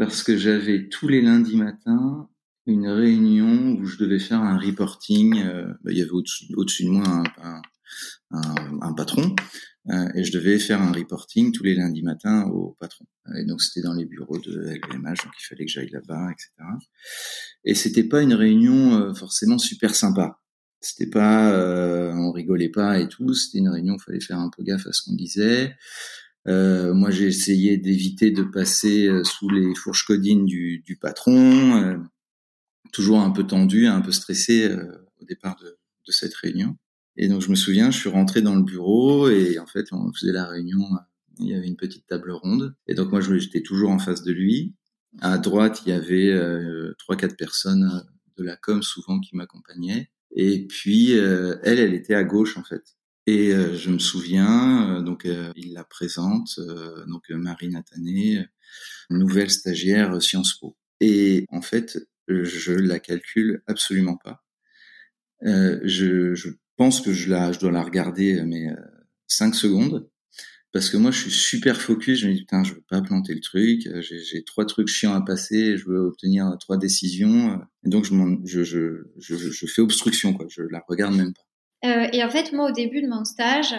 [0.00, 2.26] parce que j'avais tous les lundis matins
[2.64, 5.42] une réunion où je devais faire un reporting.
[5.42, 6.46] Euh, bah, il y avait au-dessus,
[6.84, 7.60] de moi un,
[8.80, 9.36] un, patron
[9.90, 13.04] euh, et je devais faire un reporting tous les lundis matins au patron.
[13.36, 16.50] Et donc c'était dans les bureaux de LVMH, donc il fallait que j'aille là-bas, etc.
[17.64, 20.40] Et c'était pas une réunion euh, forcément super sympa.
[20.80, 23.34] C'était pas, euh, on rigolait pas et tout.
[23.34, 25.76] C'était une réunion, il fallait faire un peu gaffe à ce qu'on disait.
[26.50, 32.02] Euh, moi, j'ai essayé d'éviter de passer sous les fourches codines du, du patron,
[32.92, 34.74] toujours un peu tendu, un peu stressé
[35.20, 36.76] au départ de, de cette réunion.
[37.16, 40.12] Et donc je me souviens, je suis rentré dans le bureau et en fait on
[40.12, 40.84] faisait la réunion.
[41.38, 44.32] Il y avait une petite table ronde et donc moi j'étais toujours en face de
[44.32, 44.74] lui.
[45.20, 49.36] À droite il y avait euh, trois quatre personnes euh, de la com souvent qui
[49.36, 52.96] m'accompagnaient et puis euh, elle elle était à gauche en fait.
[53.32, 56.58] Et je me souviens donc il la présente
[57.06, 58.44] donc Marie Natané,
[59.08, 60.76] nouvelle stagiaire Sciences Po.
[61.00, 64.42] Et en fait je la calcule absolument pas.
[65.42, 66.48] je, je
[66.80, 68.74] pense que je, la, je dois la regarder euh, mais euh,
[69.26, 70.08] 5 secondes
[70.72, 73.34] parce que moi je suis super focus je me dis putain je veux pas planter
[73.34, 77.56] le truc euh, j'ai trois trucs chiants à passer je veux obtenir trois décisions euh,
[77.84, 78.14] et donc je,
[78.46, 81.42] je, je, je, je fais obstruction quoi je la regarde même pas
[81.84, 83.74] euh, et en fait moi au début de mon stage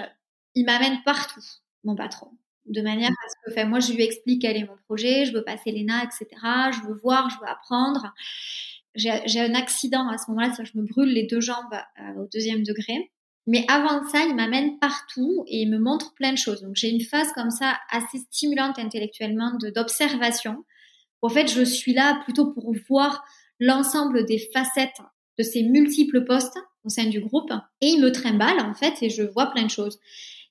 [0.55, 1.43] il m'amène partout
[1.83, 2.31] mon patron
[2.65, 5.33] de manière à ce que enfin, moi je lui explique quel est mon projet je
[5.33, 6.27] veux passer l'ENA etc
[6.71, 8.13] je veux voir je veux apprendre
[8.95, 12.63] j'ai un accident à ce moment-là, je me brûle les deux jambes euh, au deuxième
[12.63, 13.11] degré.
[13.47, 16.61] Mais avant ça, il m'amène partout et il me montre plein de choses.
[16.61, 20.63] Donc j'ai une phase comme ça assez stimulante intellectuellement d'observation.
[21.21, 23.23] En fait, je suis là plutôt pour voir
[23.59, 25.01] l'ensemble des facettes
[25.39, 27.51] de ces multiples postes au sein du groupe.
[27.81, 29.99] Et il me trimballe en fait et je vois plein de choses.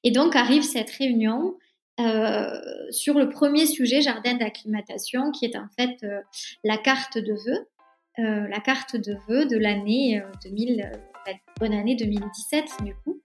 [0.03, 1.57] Et donc arrive cette réunion
[2.01, 6.21] euh, sur le premier sujet jardin d'acclimatation qui est en fait euh,
[6.65, 7.67] la carte de vœux
[8.19, 13.23] euh, la carte de vœux de l'année 2000, euh, la bonne année 2017 du coup.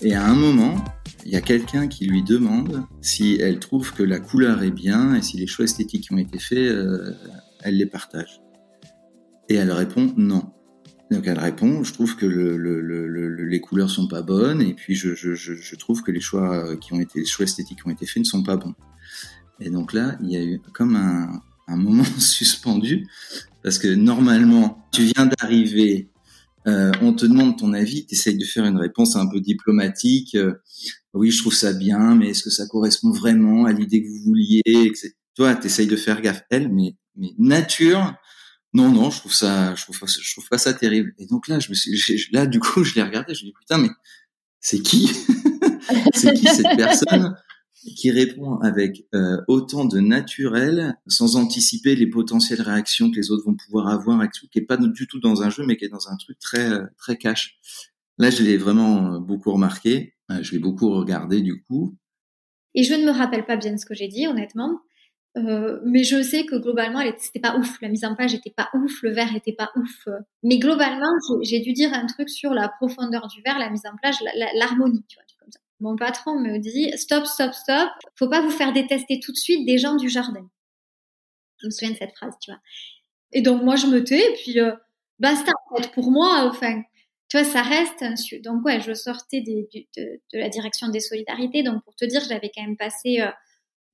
[0.00, 0.76] Et à un moment,
[1.26, 5.14] il y a quelqu'un qui lui demande si elle trouve que la couleur est bien
[5.14, 7.12] et si les choix esthétiques qui ont été faits, euh,
[7.62, 8.40] elle les partage.
[9.48, 10.52] Et elle répond non.
[11.10, 14.74] Donc elle répond, je trouve que le, le, le, les couleurs sont pas bonnes et
[14.74, 18.06] puis je, trouve que les choix qui ont été, les choix esthétiques qui ont été
[18.06, 18.74] faits ne sont pas bons.
[19.58, 23.08] Et donc là, il y a eu comme un moment suspendu
[23.62, 26.08] parce que normalement, tu viens d'arriver,
[26.68, 30.34] euh, on te demande ton avis, tu essayes de faire une réponse un peu diplomatique.
[30.34, 30.54] Euh,
[31.14, 34.24] oui, je trouve ça bien, mais est-ce que ça correspond vraiment à l'idée que vous
[34.24, 34.62] vouliez
[35.34, 36.42] Toi, tu essayes de faire gaffe.
[36.50, 38.14] Elle, mais, mais nature,
[38.74, 41.14] non, non, je trouve ça, je trouve, pas ça terrible.
[41.18, 43.54] Et donc là, je me suis, là, du coup, je l'ai regardé, je me dis
[43.58, 43.88] putain, mais
[44.60, 45.06] c'est qui,
[46.14, 47.34] c'est qui cette personne?
[47.94, 53.44] Qui répond avec euh, autant de naturel, sans anticiper les potentielles réactions que les autres
[53.44, 56.08] vont pouvoir avoir, qui est pas du tout dans un jeu, mais qui est dans
[56.08, 57.58] un truc très, très cash.
[58.18, 60.14] Là, je l'ai vraiment beaucoup remarqué.
[60.28, 61.96] je l'ai beaucoup regardé du coup.
[62.74, 64.80] Et je ne me rappelle pas bien ce que j'ai dit, honnêtement.
[65.36, 67.80] Euh, mais je sais que globalement, c'était pas ouf.
[67.80, 70.08] La mise en page était pas ouf, le verre était pas ouf.
[70.42, 71.10] Mais globalement,
[71.42, 74.16] j'ai dû dire un truc sur la profondeur du verre, la mise en page,
[74.54, 75.04] l'harmonie.
[75.80, 77.90] Mon patron me dit stop, stop, stop.
[78.16, 80.48] Faut pas vous faire détester tout de suite des gens du jardin.
[81.58, 82.60] Je me souviens de cette phrase, tu vois.
[83.32, 84.72] Et donc moi, je me tais, et puis euh,
[85.18, 85.52] basta.
[85.70, 86.82] En fait, pour moi, enfin,
[87.28, 88.04] tu vois, ça reste.
[88.42, 91.62] Donc ouais, je sortais de, de, la direction des solidarités.
[91.62, 93.30] Donc pour te dire, j'avais quand même passé euh,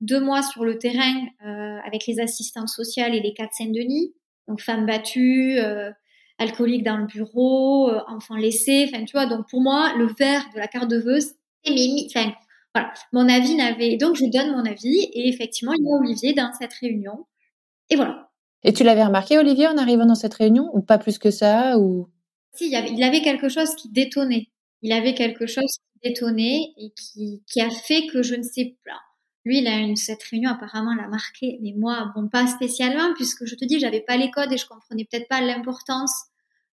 [0.01, 4.13] deux mois sur le terrain euh, avec les assistantes sociales et les quatre Saint-Denis,
[4.47, 5.91] donc femmes battues, euh,
[6.37, 10.45] alcooliques dans le bureau, euh, enfants laissés, enfin tu vois, donc pour moi le vert
[10.53, 11.19] de la carte de vœux,
[11.71, 12.33] mes, enfin
[12.73, 16.33] voilà, mon avis n'avait, donc je donne mon avis et effectivement il y a Olivier
[16.33, 17.25] dans cette réunion.
[17.89, 18.31] Et voilà.
[18.63, 21.77] Et tu l'avais remarqué Olivier en arrivant dans cette réunion ou pas plus que ça
[21.77, 22.09] ou?
[22.53, 24.47] Si, il, y avait, il avait quelque chose qui détonnait,
[24.81, 28.75] il avait quelque chose qui détonnait et qui, qui a fait que je ne sais
[28.85, 28.99] pas.
[29.45, 33.45] Lui, il a une, cette réunion apparemment l'a marqué, mais moi, bon, pas spécialement, puisque
[33.45, 36.11] je te dis, j'avais pas les codes et je comprenais peut-être pas l'importance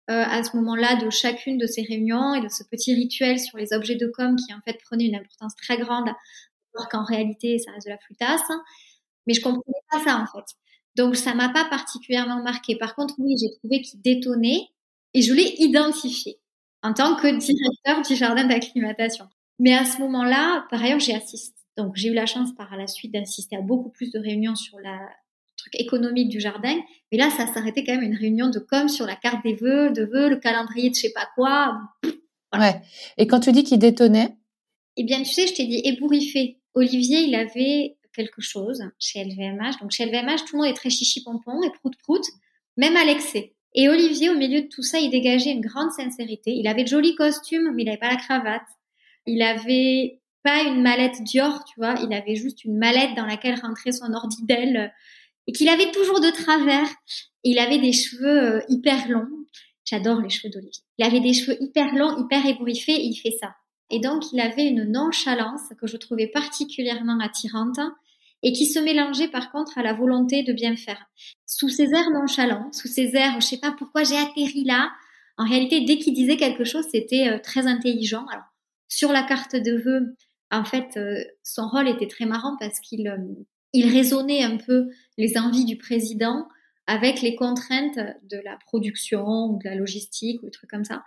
[0.07, 3.73] à ce moment-là de chacune de ces réunions et de ce petit rituel sur les
[3.73, 6.07] objets de com qui en fait prenait une importance très grande,
[6.75, 8.47] alors qu'en réalité, ça reste de la flûtasse.
[9.27, 10.45] Mais je comprenais pas ça en fait.
[10.95, 12.77] Donc ça m'a pas particulièrement marqué.
[12.77, 14.67] Par contre, oui, j'ai trouvé qu'il détonnait
[15.13, 16.39] et je l'ai identifié
[16.83, 19.27] en tant que directeur du jardin d'acclimatation.
[19.57, 22.87] Mais à ce moment-là, par ailleurs, j'ai assisté donc j'ai eu la chance par la
[22.87, 24.99] suite d'assister à beaucoup plus de réunions sur la
[25.65, 26.75] truc économique du jardin.
[27.11, 29.91] Mais là, ça s'arrêtait quand même une réunion de com sur la carte des vœux,
[29.91, 31.77] de vœux, le calendrier de je sais pas quoi.
[32.53, 32.81] Ouais.
[33.17, 34.35] Et quand tu dis qu'il détonnait?
[34.97, 36.59] Eh bien, tu sais, je t'ai dit ébouriffé.
[36.73, 39.79] Olivier, il avait quelque chose chez LVMH.
[39.81, 42.23] Donc chez LVMH, tout le monde est très chichi pompon et prout prout,
[42.77, 43.53] même à l'excès.
[43.73, 46.51] Et Olivier, au milieu de tout ça, il dégageait une grande sincérité.
[46.51, 48.61] Il avait de jolis costumes, mais il n'avait pas la cravate.
[49.25, 53.59] Il avait pas une mallette Dior, tu vois, il avait juste une mallette dans laquelle
[53.59, 54.93] rentrait son ordi Dell
[55.47, 56.87] et qu'il avait toujours de travers.
[57.43, 59.29] il avait des cheveux euh, hyper longs.
[59.85, 60.83] J'adore les cheveux d'Olivier.
[60.97, 63.55] Il avait des cheveux hyper longs, hyper ébouriffés et il fait ça.
[63.91, 67.79] Et donc, il avait une nonchalance que je trouvais particulièrement attirante
[68.41, 71.05] et qui se mélangeait par contre à la volonté de bien faire.
[71.45, 74.91] Sous ses airs nonchalants, sous ses airs, je sais pas pourquoi j'ai atterri là.
[75.37, 78.25] En réalité, dès qu'il disait quelque chose, c'était euh, très intelligent.
[78.31, 78.45] Alors,
[78.87, 80.15] sur la carte de vœux,
[80.51, 83.07] en fait, euh, son rôle était très marrant parce qu'il
[83.75, 86.47] il raisonnait un peu les envies du président
[86.87, 91.03] avec les contraintes de la production ou de la logistique ou des trucs comme ça.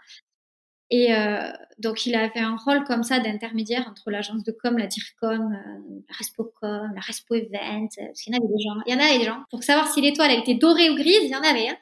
[0.91, 4.87] Et euh, donc, il avait un rôle comme ça d'intermédiaire entre l'agence de com, la
[4.87, 7.89] DIRCOM, la Respocom, la Respo Event.
[7.97, 8.83] Parce qu'il y en avait des gens.
[8.87, 9.43] Il y en avait des gens.
[9.51, 11.69] Pour savoir si l'étoile était dorée ou grise, il y en avait.
[11.69, 11.77] Hein.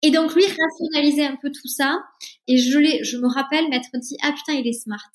[0.00, 2.00] Et donc, lui rationalisait un peu tout ça.
[2.46, 5.10] Et je, me rappelle m'être dit, ah putain, il est smart.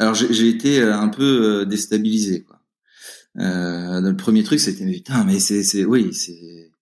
[0.00, 2.44] Alors j'ai été euh, un peu euh, déstabilisé.
[2.44, 2.57] Quoi.
[3.38, 6.72] Euh, le premier truc, c'était putain, mais c'est oui, c'est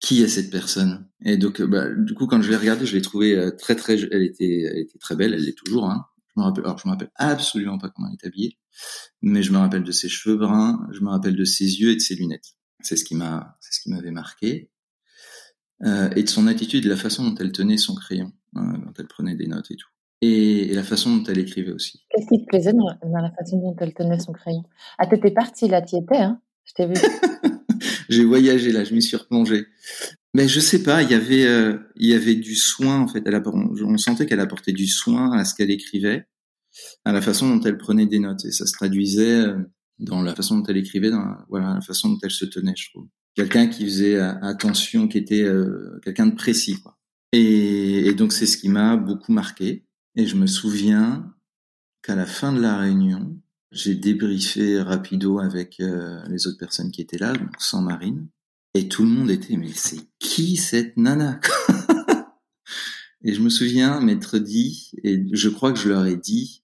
[0.00, 1.08] qui est cette personne?
[1.24, 4.22] Et donc bah, du coup, quand je l'ai regardée, je l'ai trouvée très très, elle
[4.22, 5.90] était elle était très belle, elle l'est toujours.
[5.90, 6.06] Hein.
[6.34, 8.58] Je me rappelle, alors je me rappelle absolument pas comment elle est habillée,
[9.22, 11.96] mais je me rappelle de ses cheveux bruns, je me rappelle de ses yeux et
[11.96, 12.56] de ses lunettes.
[12.82, 14.70] C'est ce qui m'a c'est ce qui m'avait marqué.
[15.84, 18.92] Euh, et de son attitude, de la façon dont elle tenait son crayon, hein, dont
[18.98, 19.88] elle prenait des notes et tout
[20.22, 22.04] et, la façon dont elle écrivait aussi.
[22.10, 24.64] Qu'est-ce qui te plaisait dans, la façon dont elle tenait son crayon?
[24.98, 26.94] Ah, t'étais partie là, t'y étais, hein Je t'ai vu.
[28.08, 29.66] J'ai voyagé là, je m'y suis replongé.
[30.34, 33.22] Mais je sais pas, il y avait, euh, il y avait du soin en fait.
[33.24, 36.26] Elle on, sentait qu'elle apportait du soin à ce qu'elle écrivait,
[37.06, 39.56] à la façon dont elle prenait des notes, et ça se traduisait euh,
[39.98, 42.90] dans la façon dont elle écrivait, dans voilà la façon dont elle se tenait, je
[42.90, 43.08] trouve.
[43.34, 45.46] Quelqu'un qui faisait euh, attention, qui était
[46.02, 46.98] quelqu'un de précis, quoi.
[47.32, 49.85] Et, et donc c'est ce qui m'a beaucoup marqué.
[50.16, 51.34] Et je me souviens
[52.02, 53.38] qu'à la fin de la réunion,
[53.70, 58.28] j'ai débriefé rapido avec euh, les autres personnes qui étaient là, donc sans Marine,
[58.74, 61.40] et tout le monde était mais c'est qui cette nana?
[63.22, 66.62] Et je me souviens m'être dit, et je crois que je leur ai dit,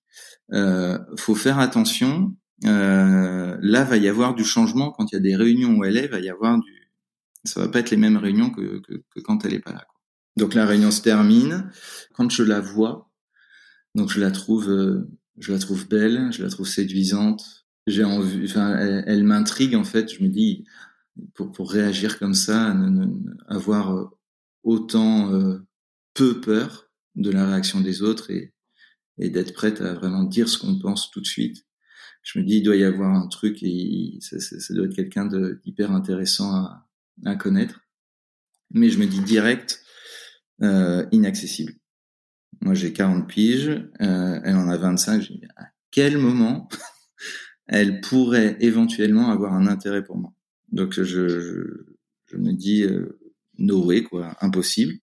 [0.52, 2.36] euh, faut faire attention.
[2.64, 5.96] Euh, là, va y avoir du changement quand il y a des réunions où elle
[5.96, 6.88] est, va y avoir du,
[7.42, 8.80] ça va pas être les mêmes réunions que,
[9.24, 9.86] quand elle est pas là.
[10.36, 11.68] Donc la réunion se termine.
[12.14, 13.11] Quand je la vois,
[13.94, 17.66] donc je la trouve, euh, je la trouve belle, je la trouve séduisante.
[17.86, 20.12] J'ai envie, enfin, elle, m'intrigue en fait.
[20.12, 20.64] Je me dis,
[21.34, 22.76] pour, pour réagir comme ça,
[23.48, 24.04] avoir euh,
[24.62, 25.58] autant euh,
[26.14, 28.54] peu peur de la réaction des autres et,
[29.18, 31.66] et d'être prête à vraiment dire ce qu'on pense tout de suite.
[32.22, 35.26] Je me dis, il doit y avoir un truc et ça, ça, doit être quelqu'un
[35.26, 36.88] d'hyper intéressant à,
[37.24, 37.80] à, connaître.
[38.70, 39.84] Mais je me dis direct,
[40.62, 41.74] euh, inaccessible.
[42.62, 43.70] Moi, j'ai 40 piges,
[44.00, 45.20] euh, elle en a 25.
[45.20, 46.68] J'ai dit, ah, quel moment
[47.66, 50.32] elle pourrait éventuellement avoir un intérêt pour moi?
[50.70, 51.84] Donc je, je,
[52.26, 53.18] je me dis euh,
[53.58, 54.94] no way, quoi, impossible.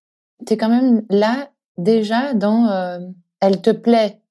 [0.47, 2.99] Tu es quand même là déjà dans euh,
[3.41, 4.21] elle te plaît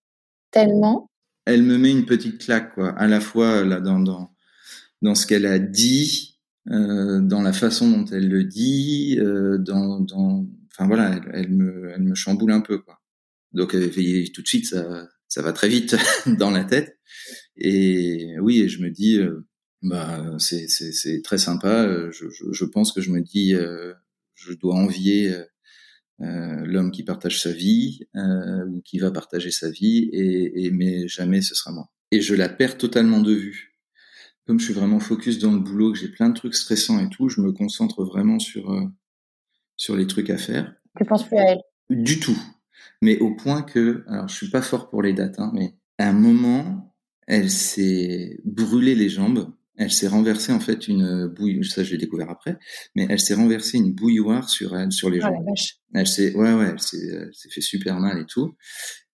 [0.51, 1.11] tellement.
[1.45, 4.31] Elle me met une petite claque, quoi, à la fois là dans dans
[5.03, 10.01] dans ce qu'elle a dit, euh, dans la façon dont elle le dit, euh, dans
[10.01, 12.99] dans enfin voilà, elle, elle, me elle me chamboule un peu, quoi.
[13.53, 16.99] Donc tout de suite ça ça va très vite dans la tête.
[17.57, 19.47] Et oui, et je me dis, euh,
[19.83, 21.85] bah c'est c'est très sympa.
[21.85, 23.93] Euh, je, je, je, pense que je me dis, euh,
[24.35, 25.35] je dois envier
[26.21, 31.07] euh, l'homme qui partage sa vie ou qui va partager sa vie, et, et, mais
[31.07, 31.89] jamais ce sera moi.
[32.11, 33.77] Et je la perds totalement de vue.
[34.47, 37.11] Comme je suis vraiment focus dans le boulot, que j'ai plein de trucs stressants et
[37.11, 38.75] tout, je me concentre vraiment sur
[39.77, 40.75] sur les trucs à faire.
[40.97, 41.61] Tu penses plus à elle?
[41.91, 42.39] Du tout
[43.03, 46.09] mais au point que, alors je suis pas fort pour les dates, hein, mais à
[46.09, 46.95] un moment,
[47.27, 51.99] elle s'est brûlée les jambes, elle s'est renversée en fait une bouille, ça je l'ai
[51.99, 52.59] découvert après,
[52.97, 55.47] mais elle s'est renversée une bouilloire sur elle, sur les oh, jambes.
[55.95, 58.57] Elle s'est, ouais ouais, elle s'est, fait super mal et tout.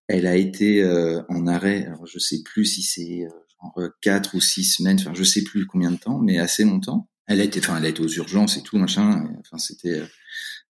[0.09, 3.29] Elle a été euh, en arrêt, alors je sais plus si c'est euh,
[3.63, 7.09] genre quatre ou six semaines, enfin je sais plus combien de temps, mais assez longtemps.
[7.27, 10.07] Elle a été, enfin elle a été aux urgences et tout machin, enfin c'était euh,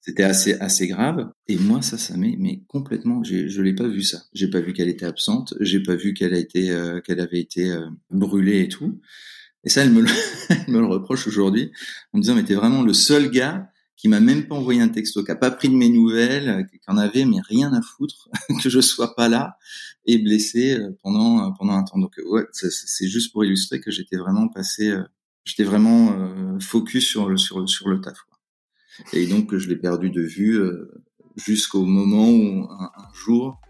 [0.04, 1.32] c'était assez assez grave.
[1.48, 3.22] Et moi, ça, ça m'est mais complètement.
[3.24, 4.22] Je l'ai pas vu ça.
[4.34, 5.54] J'ai pas vu qu'elle était absente.
[5.60, 9.00] J'ai pas vu qu'elle a été euh, qu'elle avait été euh, brûlée et tout.
[9.64, 10.08] Et ça, elle me le,
[10.68, 11.72] me le reproche aujourd'hui
[12.12, 14.88] en me disant mais t'es vraiment le seul gars qui m'a même pas envoyé un
[14.88, 18.28] texto, qui a pas pris de mes nouvelles, qui en avait mais rien à foutre
[18.62, 19.56] que je sois pas là
[20.04, 21.98] et blessé euh, pendant pendant un temps.
[21.98, 24.94] Donc ouais, c'est juste pour illustrer que j'étais vraiment passé,
[25.44, 28.18] j'étais vraiment focus sur le sur sur le taf.
[29.12, 30.90] Et donc, je l'ai perdu de vue euh,
[31.36, 33.60] jusqu'au moment où, un, jour,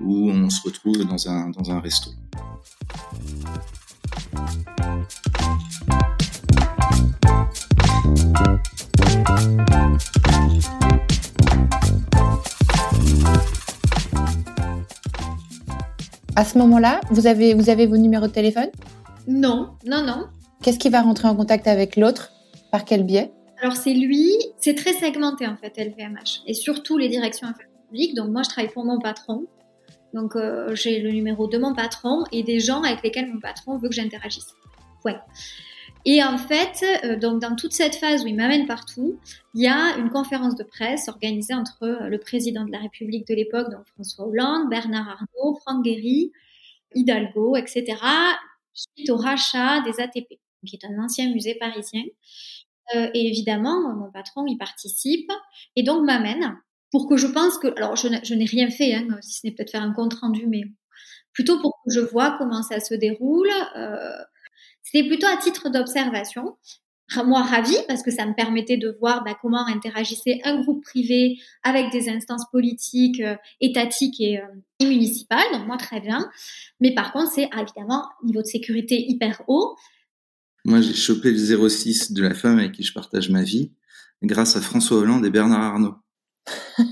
[0.00, 2.10] où on se retrouve dans un, dans un resto.
[16.34, 18.68] À ce moment-là, vous avez, vous avez vos numéros de téléphone?
[19.26, 20.26] Non, non, non.
[20.62, 22.30] Qu'est-ce qui va rentrer en contact avec l'autre?
[22.70, 23.32] Par quel biais?
[23.66, 28.14] Alors c'est lui, c'est très segmenté en fait LVMH et surtout les directions affaires publiques.
[28.14, 29.48] Donc moi je travaille pour mon patron,
[30.14, 33.76] donc euh, j'ai le numéro de mon patron et des gens avec lesquels mon patron
[33.76, 34.54] veut que j'interagisse.
[35.04, 35.16] Ouais.
[36.04, 39.18] Et en fait, euh, donc dans toute cette phase où il m'amène partout,
[39.54, 43.26] il y a une conférence de presse organisée entre euh, le président de la République
[43.26, 46.30] de l'époque, donc François Hollande, Bernard Arnault, Franck Guéry,
[46.94, 47.96] Hidalgo, etc.,
[48.72, 52.04] suite au rachat des ATP, qui est un ancien musée parisien.
[52.94, 55.30] Euh, et évidemment, mon patron y participe
[55.74, 56.56] et donc m'amène
[56.92, 59.72] pour que je pense que, alors je, n'ai rien fait, hein, si ce n'est peut-être
[59.72, 60.62] faire un compte rendu, mais
[61.32, 63.50] plutôt pour que je vois comment ça se déroule.
[63.76, 64.16] Euh,
[64.82, 66.56] C'était plutôt à titre d'observation.
[67.24, 71.38] Moi, ravie, parce que ça me permettait de voir bah, comment interagissait un groupe privé
[71.62, 74.46] avec des instances politiques, euh, étatiques et, euh,
[74.80, 75.46] et, municipales.
[75.52, 76.28] Donc moi, très bien.
[76.80, 79.76] Mais par contre, c'est évidemment niveau de sécurité hyper haut.
[80.66, 83.70] Moi, j'ai chopé le 06 de la femme avec qui je partage ma vie
[84.24, 85.94] grâce à François Hollande et Bernard Arnault.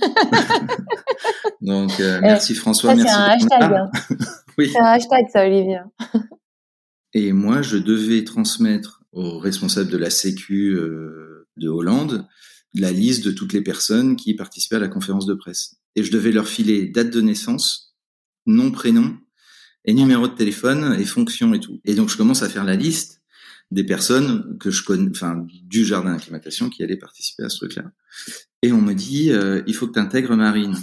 [1.60, 3.12] Donc, euh, eh, merci François, merci.
[3.12, 3.72] C'est un hashtag.
[3.72, 3.90] Hein.
[4.58, 4.70] oui.
[4.70, 5.80] C'est un hashtag, ça, Olivier.
[7.14, 12.28] et moi, je devais transmettre aux responsables de la Sécu euh, de Hollande
[12.74, 15.80] la liste de toutes les personnes qui participaient à la conférence de presse.
[15.96, 17.96] Et je devais leur filer date de naissance,
[18.46, 19.16] nom, prénom,
[19.84, 21.80] et numéro de téléphone, et fonction et tout.
[21.84, 23.23] Et donc, je commence à faire la liste
[23.74, 27.90] des personnes que je connais, enfin du jardin d'acclimatation qui allaient participer à ce truc-là.
[28.62, 30.74] Et on me dit, euh, il faut que tu intègres Marine.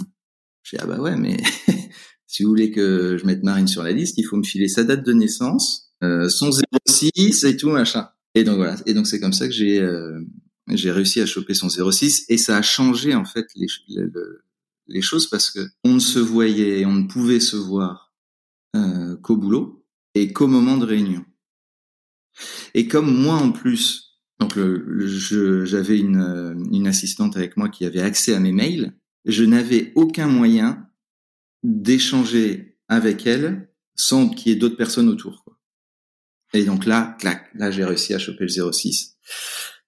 [0.70, 1.38] Dis ah bah ouais, mais
[2.26, 4.84] si vous voulez que je mette Marine sur la liste, il faut me filer sa
[4.84, 6.50] date de naissance, euh, son
[6.86, 8.08] 06 et tout machin.
[8.34, 8.76] Et donc voilà.
[8.86, 10.20] Et donc c'est comme ça que j'ai euh,
[10.68, 13.66] j'ai réussi à choper son 06 et ça a changé en fait les,
[14.86, 18.14] les, choses parce que on ne se voyait, on ne pouvait se voir
[19.22, 21.24] qu'au boulot et qu'au moment de réunion.
[22.74, 24.58] Et comme moi en plus, donc
[25.64, 28.92] j'avais une, euh, une assistante avec moi qui avait accès à mes mails,
[29.24, 30.88] je n'avais aucun moyen
[31.62, 35.44] d'échanger avec elle sans qu'il y ait d'autres personnes autour.
[35.44, 35.58] Quoi.
[36.54, 39.16] Et donc là, clac, là j'ai réussi à choper le 06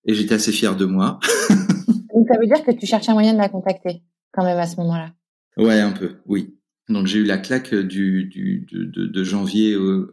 [0.07, 1.19] et j'étais assez fier de moi.
[1.49, 4.67] donc ça veut dire que tu cherchais un moyen de la contacter quand même à
[4.67, 5.13] ce moment-là?
[5.57, 6.59] Ouais, un peu, oui.
[6.89, 10.07] Donc j'ai eu la claque du, du de, de, janvier, au,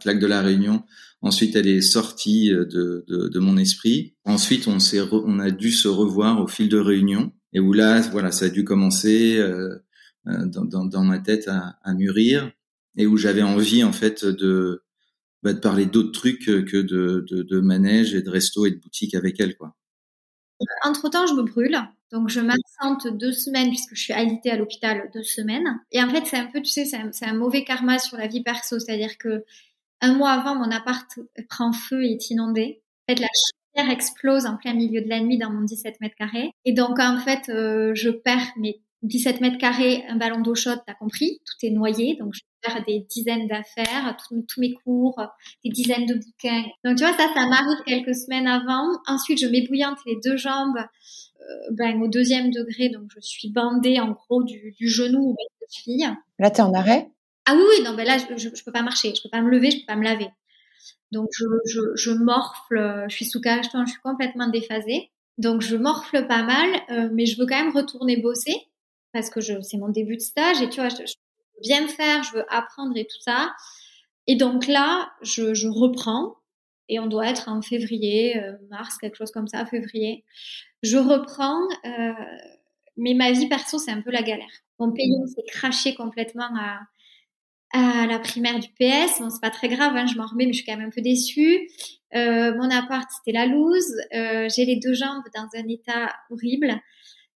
[0.00, 0.82] claque de la Réunion.
[1.20, 4.14] Ensuite, elle est sortie de, de, de mon esprit.
[4.24, 7.32] Ensuite, on s'est, on a dû se revoir au fil de réunion.
[7.52, 9.76] Et où là, voilà, ça a dû commencer euh,
[10.28, 12.50] euh dans, dans, dans, ma tête à, à, mûrir.
[12.96, 14.82] et où j'avais envie en fait de
[15.42, 18.76] bah, de parler d'autres trucs que de, de, de manège et de resto et de
[18.76, 19.76] boutique avec elle quoi.
[20.84, 21.78] Entre temps, je me brûle.
[22.12, 25.80] Donc, je m'absente deux semaines puisque je suis alitée à l'hôpital deux semaines.
[25.92, 28.42] Et en fait, c'est un peu, tu sais, c'est un, mauvais karma sur la vie
[28.42, 28.78] perso.
[28.78, 29.44] C'est-à-dire que
[30.00, 31.08] un mois avant, mon appart
[31.48, 32.82] prend feu et est inondé.
[33.08, 36.16] En fait, la chaudière explose en plein milieu de la nuit dans mon 17 mètres
[36.16, 36.50] carrés.
[36.64, 40.80] Et donc, en fait, euh, je perds mes 17 mètres carrés, un ballon d'eau chaude,
[40.86, 45.20] t'as compris, tout est noyé, donc je perds des dizaines d'affaires, tous mes cours,
[45.64, 46.64] des dizaines de bouquins.
[46.84, 48.88] Donc tu vois, ça, ça m'arrive quelques semaines avant.
[49.06, 50.78] Ensuite, je m'ébouillante les deux jambes,
[51.72, 55.74] ben, au deuxième degré, donc je suis bandée en gros du, du genou au de
[55.74, 56.08] fille.
[56.38, 57.10] Là, t'es en arrêt?
[57.44, 59.50] Ah oui, oui, non, ben là, je, je, peux pas marcher, je peux pas me
[59.50, 60.28] lever, je peux pas me laver.
[61.12, 65.10] Donc je, je, je morfle, je suis sous cacheton, je suis complètement déphasée.
[65.38, 68.54] Donc je morfle pas mal, euh, mais je veux quand même retourner bosser
[69.12, 72.22] parce que c'est mon début de stage et tu vois, je, je, veux bien faire,
[72.22, 73.52] je veux apprendre et tout ça.
[74.26, 76.36] Et donc là, je, je reprends
[76.88, 80.24] et on doit être en février, euh, mars, quelque chose comme ça, février.
[80.82, 82.12] Je reprends, euh,
[82.96, 84.46] mais ma vie perso, c'est un peu la galère.
[84.78, 86.80] Mon payant s'est craché complètement à,
[87.72, 89.20] à la primaire du PS.
[89.20, 90.90] Bon, c'est pas très grave, hein, je m'en remets, mais je suis quand même un
[90.90, 91.68] peu déçue.
[92.14, 93.94] Euh, mon appart, c'était la loose.
[94.14, 96.74] Euh, j'ai les deux jambes dans un état horrible.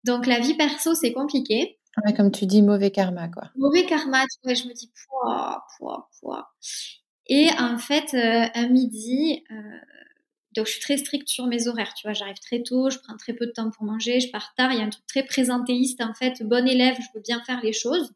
[0.05, 1.79] Donc la vie perso, c'est compliqué.
[2.05, 3.45] Ouais, comme tu dis, mauvais karma, quoi.
[3.57, 6.49] Mauvais karma, tu vois, je me dis, pouah, pouah, pouah.
[7.29, 9.55] Et en fait, euh, un midi, euh,
[10.57, 13.17] donc je suis très stricte sur mes horaires, tu vois, j'arrive très tôt, je prends
[13.17, 15.23] très peu de temps pour manger, je pars tard, il y a un truc très
[15.25, 18.13] présentéiste, en fait, bon élève, je veux bien faire les choses.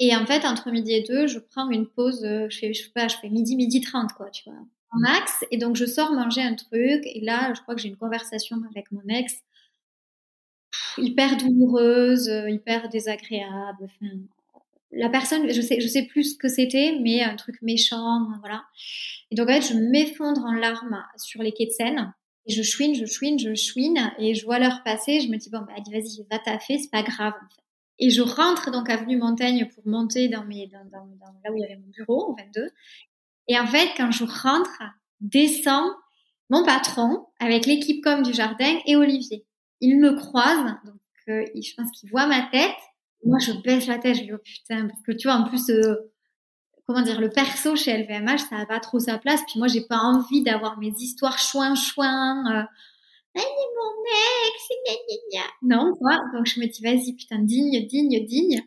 [0.00, 2.82] Et en fait, entre midi et deux, je prends une pause, euh, je fais, je
[2.82, 4.58] sais pas, je fais midi, midi 30, quoi, tu vois,
[4.90, 5.44] en max.
[5.50, 8.58] Et donc, je sors manger un truc, et là, je crois que j'ai une conversation
[8.70, 9.42] avec mon ex,
[10.98, 13.84] hyper douloureuse, hyper désagréable.
[13.84, 14.12] Enfin,
[14.92, 18.64] la personne, je sais, je sais plus ce que c'était, mais un truc méchant, voilà.
[19.30, 22.14] Et donc en fait, je m'effondre en larmes sur les quais de Seine.
[22.46, 25.20] Et je chouine, je chouine, je chouine, et je vois l'heure passer.
[25.20, 27.34] Je me dis bon, bah, vas-y, va taffer, c'est pas grave.
[27.98, 31.06] Et je rentre donc avenue Montaigne pour monter dans mes, dans, dans,
[31.44, 32.68] là où il y avait mon bureau, au 22.
[33.48, 34.82] Et en fait, quand je rentre,
[35.20, 35.90] descend
[36.50, 39.46] mon patron avec l'équipe comme du jardin et Olivier
[39.80, 42.76] il me croise, donc euh, je pense qu'il voit ma tête.
[43.26, 45.68] Moi, je baisse la tête, je dis oh putain, parce que tu vois, en plus,
[45.70, 45.94] euh,
[46.86, 49.40] comment dire, le perso chez LVMH, ça n'a pas trop sa place.
[49.48, 52.44] Puis moi, j'ai pas envie d'avoir mes histoires chouin chouin.
[52.46, 52.62] Euh,
[53.34, 54.04] mon
[54.48, 55.76] ex, gna, gna, gna.
[55.76, 56.18] non, quoi.
[56.34, 58.62] Donc je me dis vas-y, putain, digne, digne, digne.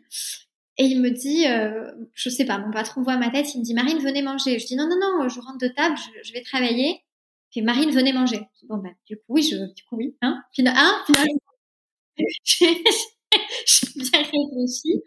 [0.78, 3.64] Et il me dit, euh, je sais pas, mon patron voit ma tête, il me
[3.64, 4.58] dit Marine, venez manger.
[4.58, 7.02] Je dis non, non, non, je rentre de table, je, vais travailler.
[7.50, 8.40] Puis Marine, venez manger.
[8.68, 10.16] Bon, ben, du coup, oui, je, du coup, oui.
[10.22, 11.04] Hein, hein,
[13.66, 15.02] j'ai bien réfléchi.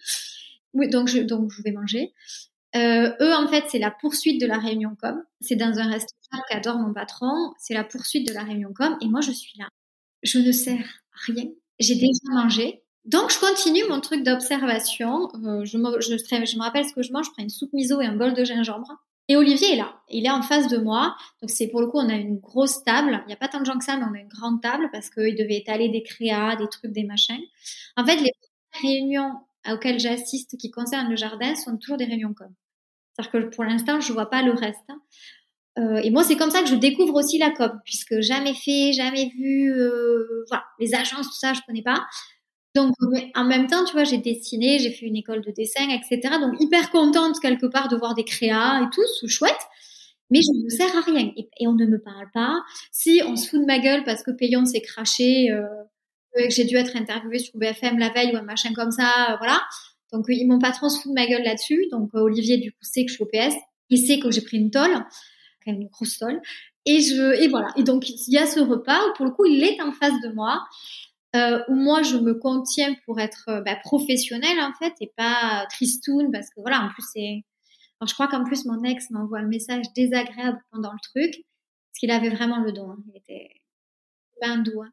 [0.73, 1.19] Oui, donc je,
[1.63, 2.13] vais manger.
[2.75, 5.21] Euh, eux, en fait, c'est la poursuite de la réunion com.
[5.41, 7.53] C'est dans un restaurant qu'adore mon patron.
[7.59, 8.97] C'est la poursuite de la réunion com.
[9.01, 9.67] Et moi, je suis là.
[10.23, 10.87] Je ne sers
[11.27, 11.45] rien.
[11.79, 12.83] J'ai déjà mangé.
[13.05, 15.29] Donc, je continue mon truc d'observation.
[15.43, 17.27] Euh, je, me, je, me rappelle ce que je mange.
[17.27, 18.97] Je prends une soupe miso et un bol de gingembre.
[19.29, 20.01] Et Olivier est là.
[20.09, 21.15] Il est en face de moi.
[21.41, 23.21] Donc c'est pour le coup, on a une grosse table.
[23.25, 24.89] Il n'y a pas tant de gens que ça, mais on a une grande table
[24.91, 27.41] parce qu'il devait étaler des créas, des trucs, des machins.
[27.95, 28.33] En fait, les
[28.81, 29.31] réunions
[29.69, 32.53] auxquelles j'assiste qui concernent le jardin sont toujours des réunions com.
[33.13, 34.91] C'est-à-dire que pour l'instant, je vois pas le reste.
[35.79, 38.93] Euh, et moi, c'est comme ça que je découvre aussi la com, puisque jamais fait,
[38.93, 42.05] jamais vu, euh, voilà, les agences, tout ça, je connais pas.
[42.75, 42.95] Donc,
[43.35, 46.37] en même temps, tu vois, j'ai dessiné, j'ai fait une école de dessin, etc.
[46.39, 49.59] Donc, hyper contente quelque part de voir des créas et tout, c'est chouette.
[50.31, 51.31] Mais je ne sers à rien.
[51.37, 52.59] Et, on ne me parle pas.
[52.91, 55.67] Si on se fout de ma gueule parce que Payon s'est craché, euh,
[56.35, 59.37] que j'ai dû être interviewée sur BFM la veille ou un machin comme ça, euh,
[59.37, 59.61] voilà.
[60.11, 61.87] Donc, mon patron se fout de ma gueule là-dessus.
[61.91, 63.55] Donc, euh, Olivier, du coup, sait que je suis au PS.
[63.89, 64.93] Il sait que j'ai pris une tôle,
[65.63, 66.41] quand même une grosse tôle.
[66.85, 67.67] Et je, et voilà.
[67.77, 70.19] Et donc, il y a ce repas où, pour le coup, il est en face
[70.23, 70.63] de moi
[71.35, 75.65] euh, où moi je me contiens pour être euh, bah, professionnelle en fait et pas
[75.69, 77.43] tristoun parce que voilà en plus c'est
[77.99, 81.99] alors je crois qu'en plus mon ex m'envoie un message désagréable pendant le truc parce
[81.99, 82.97] qu'il avait vraiment le don hein.
[83.07, 83.49] il était
[84.39, 84.91] pas un hein.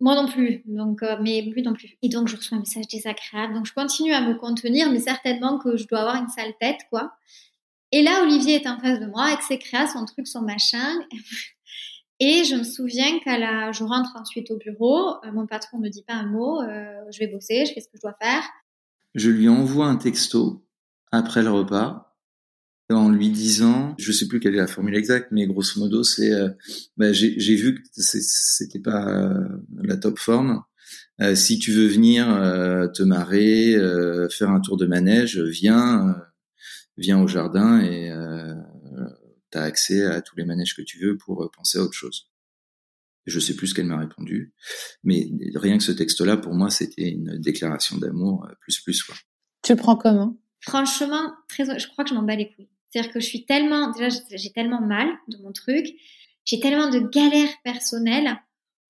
[0.00, 2.88] moi non plus donc euh, mais lui non plus et donc je reçois un message
[2.88, 6.54] désagréable donc je continue à me contenir mais certainement que je dois avoir une sale
[6.60, 7.12] tête quoi
[7.92, 10.98] et là Olivier est en face de moi avec ses créas son truc son machin
[12.18, 15.88] Et je me souviens qu'à la, je rentre ensuite au bureau, euh, mon patron ne
[15.88, 18.42] dit pas un mot, euh, je vais bosser, je fais ce que je dois faire.
[19.14, 20.66] Je lui envoie un texto
[21.12, 22.06] après le repas
[22.94, 26.32] en lui disant, je sais plus quelle est la formule exacte, mais grosso modo c'est,
[26.32, 26.50] euh,
[26.96, 29.48] bah, j'ai vu que c'était pas euh,
[29.82, 30.62] la top forme.
[31.20, 32.26] Euh, si tu veux venir
[32.94, 33.74] te marrer,
[34.30, 36.16] faire un tour de manège, viens.
[36.96, 38.10] viens au jardin et
[39.56, 42.30] tu as accès à tous les manèges que tu veux pour penser à autre chose.
[43.26, 44.54] Je sais plus ce qu'elle m'a répondu,
[45.02, 49.16] mais rien que ce texte-là, pour moi, c'était une déclaration d'amour plus plus quoi.
[49.62, 50.36] Tu le prends comment?
[50.60, 52.68] Franchement, très, je crois que je m'en bats les couilles.
[52.88, 55.86] C'est-à-dire que je suis tellement, déjà, j'ai tellement mal de mon truc,
[56.44, 58.40] j'ai tellement de galères personnelles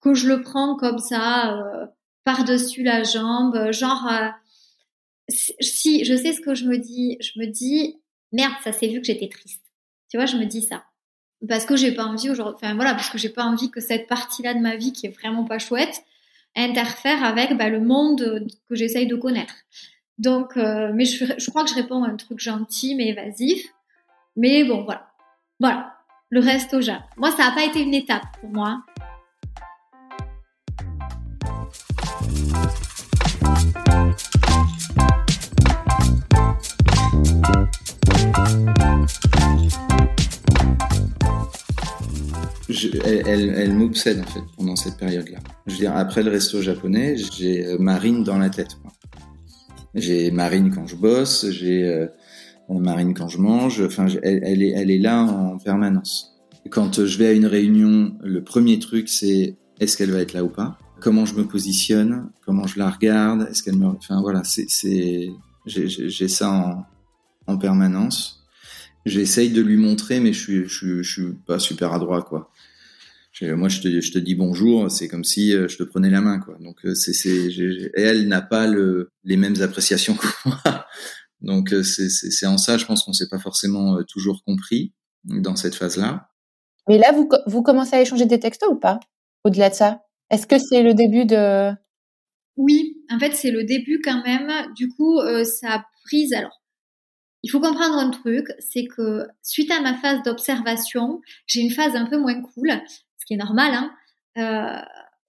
[0.01, 1.87] que je le prends comme ça, euh,
[2.25, 4.29] par-dessus la jambe, genre, euh,
[5.29, 7.97] si je sais ce que je me dis, je me dis,
[8.33, 9.65] merde, ça s'est vu que j'étais triste.
[10.25, 10.85] Je me dis ça.
[11.47, 14.07] Parce que j'ai pas envie aujourd'hui, enfin voilà, parce que j'ai pas envie que cette
[14.07, 16.03] partie-là de ma vie qui est vraiment pas chouette
[16.57, 19.55] interfère avec bah, le monde que j'essaye de connaître.
[20.17, 23.63] Donc, euh, mais je, je, crois que je réponds à un truc gentil mais évasif.
[24.35, 25.09] Mais bon, voilà.
[25.61, 25.93] Voilà.
[26.31, 27.05] Le reste au Japon.
[27.19, 28.83] Moi, ça n'a pas été une étape pour moi.
[43.05, 45.39] Elle, m'obsède en fait pendant cette période-là.
[45.67, 48.79] Je veux dire, après le resto japonais, j'ai euh, Marine dans la tête.
[49.95, 52.07] J'ai Marine quand je bosse, j'ai euh,
[52.69, 53.81] Marine quand je mange.
[53.81, 56.37] Enfin, elle, est, là en permanence.
[56.71, 60.45] Quand je vais à une réunion, le premier truc c'est est-ce qu'elle va être là
[60.45, 60.79] ou pas?
[61.01, 62.31] Comment je me positionne?
[62.45, 63.47] Comment je la regarde?
[63.51, 64.67] Est-ce qu'elle me Enfin voilà, c'est
[65.67, 66.87] j'ai ça en,
[67.47, 68.45] en permanence.
[69.07, 72.51] J'essaye de lui montrer, mais je, suis, je suis pas super adroit, quoi.
[73.43, 76.23] Moi, je te, je te dis bonjour, c'est comme si euh, je te prenais la
[76.23, 76.57] main, quoi.
[76.59, 80.87] Donc, euh, c'est, c'est, et elle n'a pas le, les mêmes appréciations que moi.
[81.43, 84.95] Donc, euh, c'est, c'est, c'est en ça, je pense qu'on s'est pas forcément toujours compris
[85.25, 86.31] dans cette phase-là.
[86.89, 89.01] Mais là, vous, vous commencez à échanger des textos ou pas
[89.45, 91.73] Au-delà de ça, est-ce que c'est le début de
[92.57, 94.51] Oui, en fait, c'est le début quand même.
[94.77, 96.33] Du coup, ça a pris.
[96.33, 96.63] Alors,
[97.43, 101.95] il faut comprendre un truc, c'est que suite à ma phase d'observation, j'ai une phase
[101.95, 102.71] un peu moins cool
[103.27, 103.93] qui est normal, hein,
[104.39, 104.83] euh,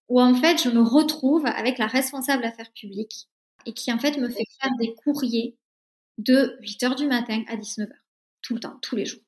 [0.08, 3.28] où en fait je me retrouve avec la responsable affaires publiques
[3.66, 5.58] et qui en fait me fait faire des courriers
[6.18, 8.06] de 8 heures du matin à 19 heures,
[8.42, 9.22] tout le temps, tous les jours.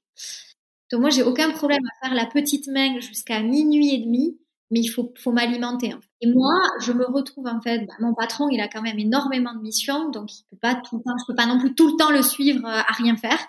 [0.91, 4.39] Donc moi j'ai aucun problème à faire la petite main jusqu'à minuit et demi,
[4.71, 5.93] mais il faut, faut m'alimenter.
[6.21, 9.53] Et moi je me retrouve en fait, bah, mon patron il a quand même énormément
[9.53, 11.87] de missions, donc il peut pas tout le temps, je peux pas non plus tout
[11.91, 13.39] le temps le suivre euh, à rien faire.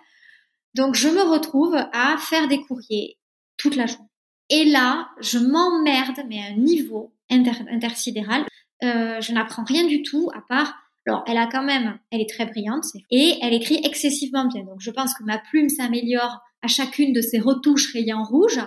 [0.75, 3.19] Donc je me retrouve à faire des courriers
[3.57, 4.10] toute la journée.
[4.51, 8.45] Et là, je m'emmerde, mais à un niveau intersidéral.
[8.83, 10.75] Euh, je n'apprends rien du tout, à part...
[11.07, 11.99] Alors, elle a quand même...
[12.11, 14.65] Elle est très brillante, et elle écrit excessivement bien.
[14.65, 18.61] Donc, je pense que ma plume s'améliore à chacune de ses retouches rayant rouge.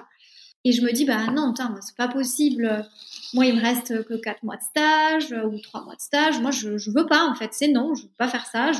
[0.65, 2.87] Et je me dis, bah non, c'est pas possible.
[3.33, 6.39] Moi, il me reste que quatre mois de stage ou trois mois de stage.
[6.39, 7.49] Moi, je, je veux pas, en fait.
[7.53, 8.71] C'est non, je veux pas faire ça.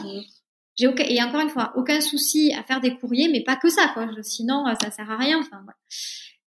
[0.76, 3.70] J'ai aucun, et encore une fois, aucun souci à faire des courriers, mais pas que
[3.70, 4.08] ça, quoi.
[4.22, 5.40] Sinon, ça sert à rien.
[5.40, 5.78] Enfin, voilà.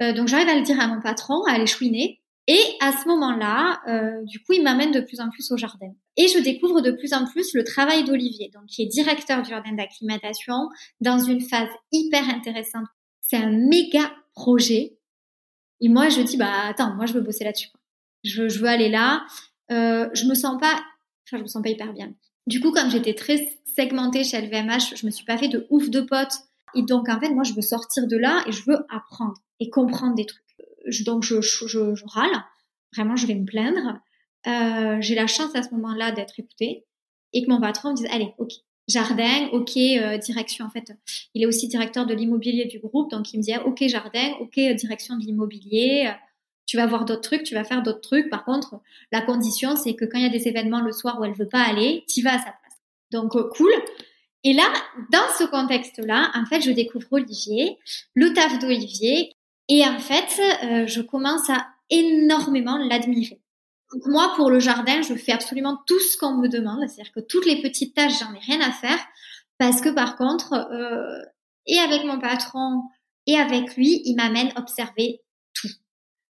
[0.04, 2.20] Euh, donc j'arrive à le dire à mon patron, à aller chouiner.
[2.48, 5.94] Et à ce moment-là, euh, du coup, il m'amène de plus en plus au jardin.
[6.18, 9.50] Et je découvre de plus en plus le travail d'Olivier, donc qui est directeur du
[9.50, 12.88] jardin d'acclimatation, dans une phase hyper intéressante.
[13.22, 14.98] C'est un méga projet.
[15.80, 17.70] Et moi, je dis, bah attends, moi je veux bosser là-dessus.
[18.26, 19.26] Je, veux aller là.
[19.72, 20.74] Euh, je me sens pas,
[21.26, 22.14] enfin, je me sens pas hyper bien.
[22.46, 25.90] Du coup, comme j'étais très segmentée chez LVMH, je me suis pas fait de ouf
[25.90, 26.40] de potes.
[26.76, 29.70] Et donc, en fait, moi, je veux sortir de là et je veux apprendre et
[29.70, 30.44] comprendre des trucs.
[31.06, 31.36] Donc je,
[32.06, 32.44] râle,
[32.94, 34.00] vraiment je vais me plaindre.
[34.48, 36.86] Euh, j'ai la chance à ce moment-là d'être écoutée
[37.32, 38.52] et que mon patron me dise allez, ok,
[38.88, 40.92] jardin, ok, euh, direction en fait.
[41.34, 44.60] Il est aussi directeur de l'immobilier du groupe, donc il me dit ok jardin, ok
[44.76, 46.12] direction de l'immobilier.
[46.66, 48.30] Tu vas voir d'autres trucs, tu vas faire d'autres trucs.
[48.30, 51.24] Par contre, la condition c'est que quand il y a des événements le soir où
[51.24, 52.82] elle veut pas aller, tu vas à sa place.
[53.12, 53.72] Donc euh, cool.
[54.44, 54.72] Et là,
[55.12, 57.78] dans ce contexte-là, en fait, je découvre Olivier,
[58.14, 59.34] le taf d'Olivier,
[59.70, 63.40] et en fait, euh, je commence à énormément l'admirer.
[64.06, 67.46] Moi, pour le jardin, je fais absolument tout ce qu'on me demande, c'est-à-dire que toutes
[67.46, 69.00] les petites tâches, j'en ai rien à faire,
[69.58, 71.24] parce que par contre, euh,
[71.68, 72.82] et avec mon patron
[73.28, 75.22] et avec lui, il m'amène observer
[75.54, 75.70] tout.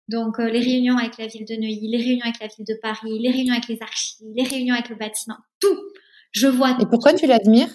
[0.08, 2.74] Donc euh, les réunions avec la ville de Neuilly, les réunions avec la ville de
[2.82, 5.78] Paris, les réunions avec les archives, les réunions avec le bâtiment, tout.
[6.32, 6.76] Je vois.
[6.80, 7.72] Et pourquoi tu l'admires?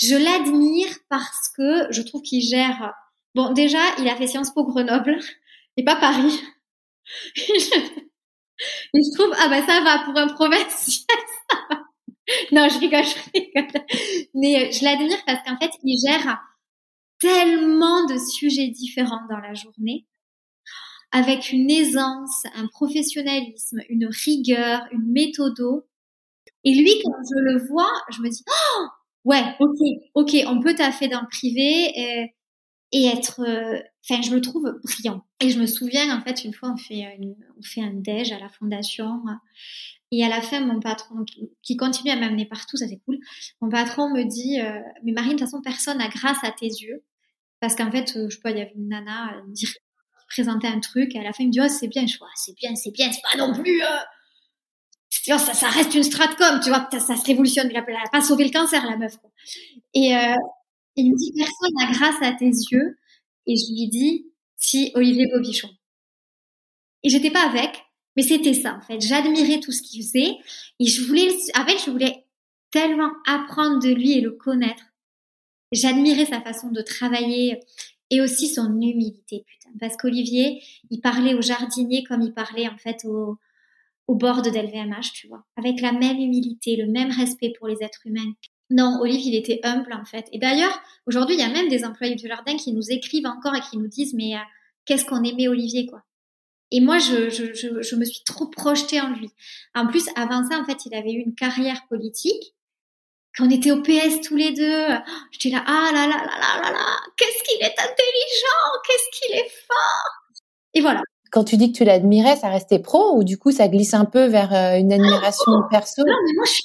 [0.00, 2.94] Je l'admire parce que je trouve qu'il gère
[3.34, 5.18] Bon, déjà, il a fait Sciences Po Grenoble
[5.76, 6.40] et pas Paris.
[7.36, 7.52] et
[8.94, 11.06] je trouve, ah bah ça va, pour un provincial,
[12.52, 13.84] Non, je rigole, je rigole.
[14.34, 16.38] Mais euh, je l'admire parce qu'en fait, il gère
[17.20, 20.06] tellement de sujets différents dans la journée,
[21.10, 25.84] avec une aisance, un professionnalisme, une rigueur, une méthode.
[26.64, 28.86] Et lui, quand je le vois, je me dis, oh,
[29.28, 29.42] ouais,
[30.14, 32.34] ok, on peut taffer dans le privé et,
[32.92, 35.22] et être, euh, enfin, je me trouve brillant.
[35.40, 38.38] Et je me souviens, en fait, une fois, on fait, une, on un déj à
[38.38, 39.20] la fondation.
[40.10, 41.26] Et à la fin, mon patron,
[41.62, 43.18] qui continue à m'amener partout, ça c'est cool,
[43.60, 46.66] mon patron me dit, euh, mais Marine, de toute façon, personne n'a grâce à tes
[46.66, 47.04] yeux.
[47.60, 49.66] Parce qu'en fait, je sais pas, il y avait une nana qui
[50.28, 52.28] présentait un truc, et à la fin, il me dit, oh, c'est bien, je vois,
[52.36, 53.82] c'est bien, c'est bien, c'est pas non plus,
[55.36, 57.70] ça, reste une stratcom, tu vois, ça, ça se révolutionne.
[57.74, 59.16] Elle n'a pas sauvé le cancer, la meuf.
[59.92, 60.34] Et euh,
[60.96, 62.96] il me dit, personne n'a grâce à tes yeux.
[63.46, 64.26] Et je lui dis,
[64.56, 65.68] si, Olivier Bobichon.
[67.02, 67.84] Et j'étais pas avec,
[68.16, 69.00] mais c'était ça, en fait.
[69.00, 70.36] J'admirais tout ce qu'il faisait.
[70.80, 72.24] Et je voulais, en je voulais
[72.70, 74.84] tellement apprendre de lui et le connaître.
[75.72, 77.60] J'admirais sa façon de travailler
[78.10, 79.70] et aussi son humilité, putain.
[79.78, 83.38] Parce qu'Olivier, il parlait aux jardiniers comme il parlait, en fait, aux,
[84.08, 87.76] au bord de d'LVMH, tu vois, avec la même humilité, le même respect pour les
[87.82, 88.32] êtres humains.
[88.70, 90.26] Non, Olivier, il était humble en fait.
[90.32, 93.54] Et d'ailleurs, aujourd'hui, il y a même des employés du jardin qui nous écrivent encore
[93.54, 94.40] et qui nous disent mais euh,
[94.86, 96.02] qu'est-ce qu'on aimait Olivier quoi.
[96.70, 99.30] Et moi, je, je, je, je, me suis trop projetée en lui.
[99.74, 102.54] En plus, avant ça, en fait, il avait eu une carrière politique.
[103.34, 104.86] Quand on était au PS tous les deux,
[105.30, 109.36] j'étais là, ah là là là là là là, qu'est-ce qu'il est intelligent, qu'est-ce qu'il
[109.36, 110.44] est fort.
[110.74, 111.02] Et voilà.
[111.30, 114.04] Quand tu dis que tu l'admirais, ça restait pro ou du coup ça glisse un
[114.04, 116.02] peu vers euh, une admiration perso?
[116.06, 116.62] Non, mais moi je suis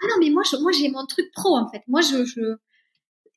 [0.00, 1.82] ah non, mais moi moi j'ai mon truc pro en fait.
[1.88, 2.56] Moi je, je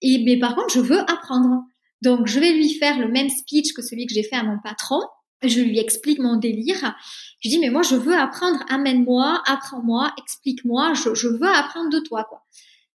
[0.01, 1.63] et mais par contre je veux apprendre.
[2.01, 4.57] Donc je vais lui faire le même speech que celui que j'ai fait à mon
[4.63, 4.99] patron.
[5.43, 6.95] Je lui explique mon délire.
[7.39, 8.59] Je dis mais moi je veux apprendre.
[8.69, 10.93] Amène-moi, apprends-moi, explique-moi.
[10.93, 12.45] Je, je veux apprendre de toi quoi.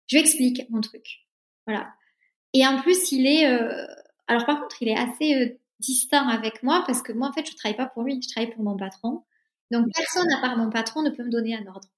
[0.08, 1.06] Je lui explique mon truc.
[1.66, 1.88] Voilà.
[2.52, 3.86] Et en plus il est euh...
[4.26, 7.46] alors par contre il est assez euh, distinct avec moi parce que moi, en fait,
[7.46, 9.22] je travaille pas pour lui, je travaille pour mon patron.
[9.70, 11.88] Donc, personne à part mon patron ne peut me donner un ordre.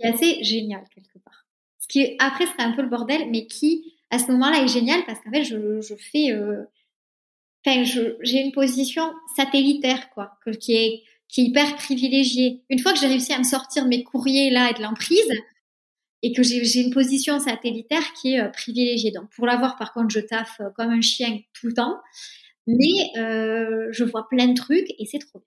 [0.00, 1.46] C'est assez génial, quelque part.
[1.78, 5.04] Ce qui, après, serait un peu le bordel, mais qui, à ce moment-là, est génial
[5.06, 6.64] parce qu'en fait, je, je fais, euh,
[7.66, 12.62] enfin, j'ai une position satellitaire, quoi, qui est, qui est hyper privilégiée.
[12.70, 15.30] Une fois que j'ai réussi à me sortir mes courriers là et de l'emprise,
[16.22, 19.10] et que j'ai une position satellitaire qui est euh, privilégiée.
[19.10, 22.00] Donc pour l'avoir, par contre, je taffe euh, comme un chien tout le temps.
[22.66, 25.44] Mais euh, je vois plein de trucs et c'est trop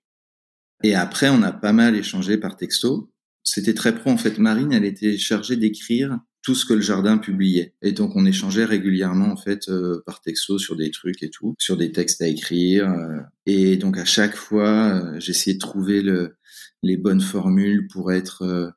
[0.82, 3.10] Et après, on a pas mal échangé par texto.
[3.42, 4.38] C'était très pro en fait.
[4.38, 7.74] Marine, elle était chargée d'écrire tout ce que le jardin publiait.
[7.82, 11.54] Et donc on échangeait régulièrement en fait euh, par texto sur des trucs et tout,
[11.58, 12.90] sur des textes à écrire.
[12.90, 13.20] Euh.
[13.46, 16.36] et donc à chaque fois, j'essayais de trouver le,
[16.82, 18.72] les bonnes formules pour être,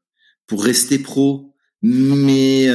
[0.48, 2.68] pour rester pro, mais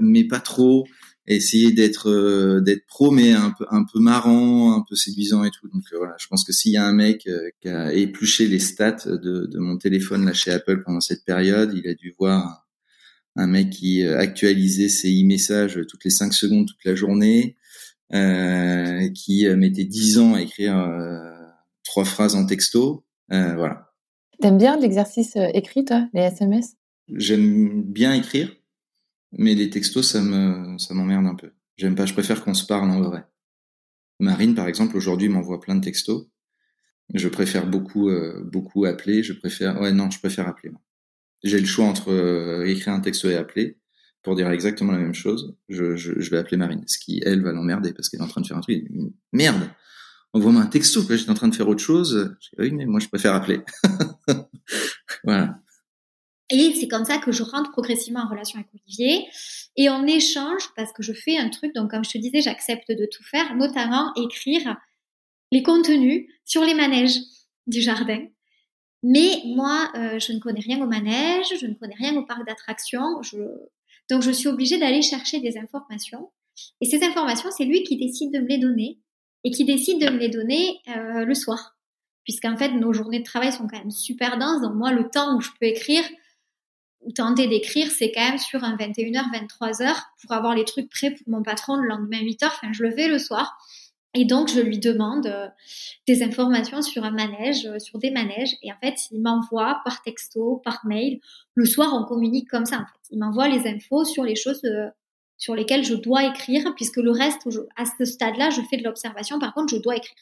[0.00, 0.86] mais pas trop
[1.34, 5.50] essayer d'être euh, d'être pro mais un peu un peu marrant, un peu séduisant et
[5.50, 5.68] tout.
[5.68, 8.46] Donc euh, voilà, je pense que s'il y a un mec euh, qui a épluché
[8.48, 12.14] les stats de, de mon téléphone là chez Apple pendant cette période, il a dû
[12.18, 12.66] voir
[13.36, 17.56] un mec qui actualisait ses e-messages toutes les 5 secondes toute la journée,
[18.12, 20.74] euh, qui mettait 10 ans à écrire
[21.84, 23.04] trois phrases en texto.
[23.28, 23.92] voilà.
[24.40, 26.74] T'aimes bien l'exercice écrit, toi, les SMS
[27.14, 28.50] J'aime bien écrire.
[29.32, 31.50] Mais les textos, ça me, ça m'emmerde un peu.
[31.76, 33.24] J'aime pas, je préfère qu'on se parle en vrai.
[34.18, 36.26] Marine, par exemple, aujourd'hui m'envoie plein de textos.
[37.14, 39.22] Je préfère beaucoup, euh, beaucoup appeler.
[39.22, 40.72] Je préfère, ouais, non, je préfère appeler.
[41.42, 43.78] J'ai le choix entre euh, écrire un texto et appeler
[44.22, 45.56] pour dire exactement la même chose.
[45.68, 48.28] Je, je, je vais appeler Marine, ce qui elle va l'emmerder parce qu'elle est en
[48.28, 48.86] train de faire un truc.
[49.32, 49.70] Merde,
[50.34, 51.02] envoie-moi un texto.
[51.08, 52.36] j'étais en train de faire autre chose.
[52.58, 53.62] Oui, mais moi je préfère appeler.
[55.24, 55.59] voilà.
[56.50, 59.28] Et c'est comme ça que je rentre progressivement en relation avec Olivier.
[59.76, 62.90] Et on échange parce que je fais un truc, donc comme je te disais, j'accepte
[62.90, 64.76] de tout faire, notamment écrire
[65.52, 67.18] les contenus sur les manèges
[67.66, 68.26] du jardin.
[69.02, 72.46] Mais moi, euh, je ne connais rien au manège, je ne connais rien au parc
[72.46, 73.22] d'attractions.
[73.22, 73.38] Je...
[74.10, 76.30] Donc je suis obligée d'aller chercher des informations.
[76.80, 78.98] Et ces informations, c'est lui qui décide de me les donner
[79.44, 81.76] et qui décide de me les donner euh, le soir.
[82.24, 84.60] Puisqu'en fait, nos journées de travail sont quand même super denses.
[84.60, 86.04] Donc moi, le temps où je peux écrire,
[87.02, 91.10] ou tenter d'écrire, c'est quand même sur un 21h, 23h pour avoir les trucs prêts
[91.10, 92.46] pour mon patron le lendemain 8h.
[92.46, 93.56] Enfin, je le fais le soir.
[94.12, 95.46] Et donc, je lui demande euh,
[96.08, 98.56] des informations sur un manège, euh, sur des manèges.
[98.62, 101.20] Et en fait, il m'envoie par texto, par mail.
[101.54, 102.76] Le soir, on communique comme ça.
[102.76, 103.00] En fait.
[103.10, 104.88] Il m'envoie les infos sur les choses euh,
[105.38, 109.38] sur lesquelles je dois écrire, puisque le reste, à ce stade-là, je fais de l'observation.
[109.38, 110.16] Par contre, je dois écrire.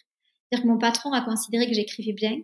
[0.50, 2.38] C'est-à-dire que mon patron a considéré que j'écrivais bien.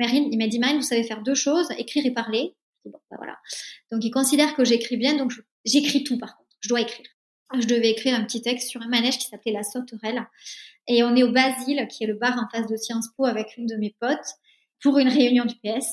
[0.00, 2.54] Marine, il m'a dit, Marine, vous savez faire deux choses, écrire et parler.
[2.84, 2.98] Bah.
[3.90, 5.32] Donc, il considère que j'écris bien, donc
[5.64, 6.48] j'écris tout par contre.
[6.60, 7.06] Je dois écrire.
[7.58, 10.26] Je devais écrire un petit texte sur un manège qui s'appelait La Sauterelle.
[10.86, 13.56] Et on est au Basile, qui est le bar en face de Sciences Po avec
[13.56, 14.18] une de mes potes,
[14.82, 15.86] pour une réunion du PS.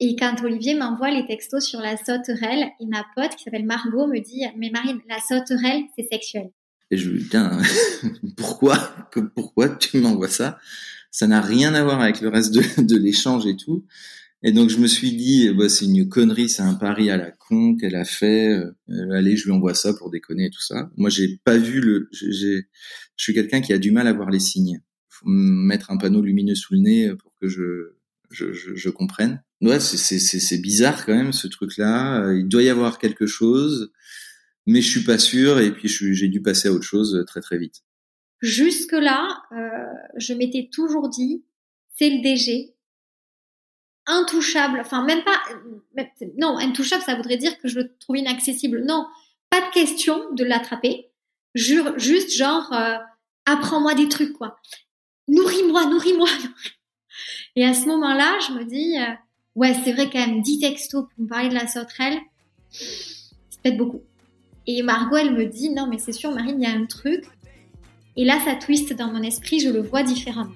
[0.00, 4.06] Et quand Olivier m'envoie les textos sur la sauterelle, et ma pote qui s'appelle Margot
[4.06, 6.50] me dit Mais Marine, la sauterelle, c'est sexuel.
[6.90, 7.58] Et je lui dis Tiens,
[8.36, 8.76] pourquoi,
[9.34, 10.58] pourquoi tu m'envoies ça?
[11.10, 13.84] Ça n'a rien à voir avec le reste de l'échange et tout.
[14.42, 17.30] Et donc je me suis dit, bah, c'est une connerie, c'est un pari à la
[17.30, 18.48] con qu'elle a fait.
[18.48, 20.90] Euh, allez, je lui envoie ça pour déconner et tout ça.
[20.96, 22.08] Moi, j'ai pas vu le.
[22.12, 22.66] J'ai,
[23.16, 24.80] je suis quelqu'un qui a du mal à voir les signes.
[25.08, 27.96] Faut mettre un panneau lumineux sous le nez pour que je
[28.30, 29.42] je, je, je comprenne.
[29.60, 32.32] Ouais, c'est, c'est, c'est bizarre quand même ce truc-là.
[32.32, 33.92] Il doit y avoir quelque chose,
[34.66, 35.60] mais je suis pas sûr.
[35.60, 37.82] Et puis j'ai dû passer à autre chose très très vite.
[38.40, 41.44] Jusque là, euh, je m'étais toujours dit,
[41.94, 42.74] c'est le DG,
[44.10, 45.40] intouchable, enfin même pas,
[46.38, 48.84] non, intouchable, ça voudrait dire que je le trouve inaccessible.
[48.84, 49.06] Non,
[49.50, 51.10] pas de question de l'attraper.
[51.54, 52.96] Jure, juste genre, euh,
[53.46, 54.56] apprends-moi des trucs, quoi.
[55.28, 56.28] Nourris-moi, nourris-moi.
[57.56, 59.12] Et à ce moment-là, je me dis, euh,
[59.56, 62.18] ouais, c'est vrai quand même, 10 textos pour me parler de la sauterelle,
[62.70, 64.02] c'est peut-être beaucoup.
[64.66, 67.24] Et Margot, elle me dit, non, mais c'est sûr, Marine, il y a un truc.
[68.16, 70.52] Et là, ça twiste dans mon esprit, je le vois différemment.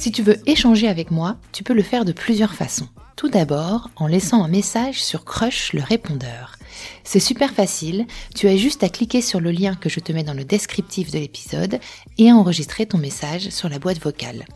[0.00, 2.88] Si tu veux échanger avec moi, tu peux le faire de plusieurs façons.
[3.16, 6.56] Tout d'abord, en laissant un message sur Crush le répondeur.
[7.04, 10.24] C'est super facile, tu as juste à cliquer sur le lien que je te mets
[10.24, 11.80] dans le descriptif de l'épisode
[12.16, 14.46] et à enregistrer ton message sur la boîte vocale.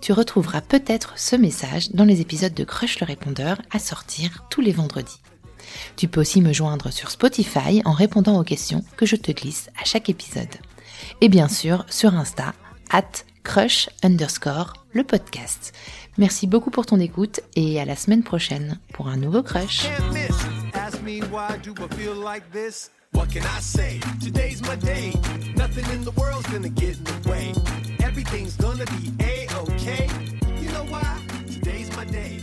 [0.00, 4.60] Tu retrouveras peut-être ce message dans les épisodes de Crush le répondeur à sortir tous
[4.60, 5.20] les vendredis.
[5.96, 9.68] Tu peux aussi me joindre sur Spotify en répondant aux questions que je te glisse
[9.82, 10.54] à chaque épisode.
[11.20, 12.54] Et bien sûr sur Insta,
[12.88, 15.72] at crush underscore le podcast.
[16.18, 19.86] Merci beaucoup pour ton écoute et à la semaine prochaine pour un nouveau crush.
[23.14, 24.00] What can I say?
[24.20, 25.12] Today's my day.
[25.54, 27.52] Nothing in the world's gonna get in the way.
[28.02, 30.08] Everything's gonna be a-okay.
[30.62, 31.18] You know why?
[31.46, 32.38] Today's my day.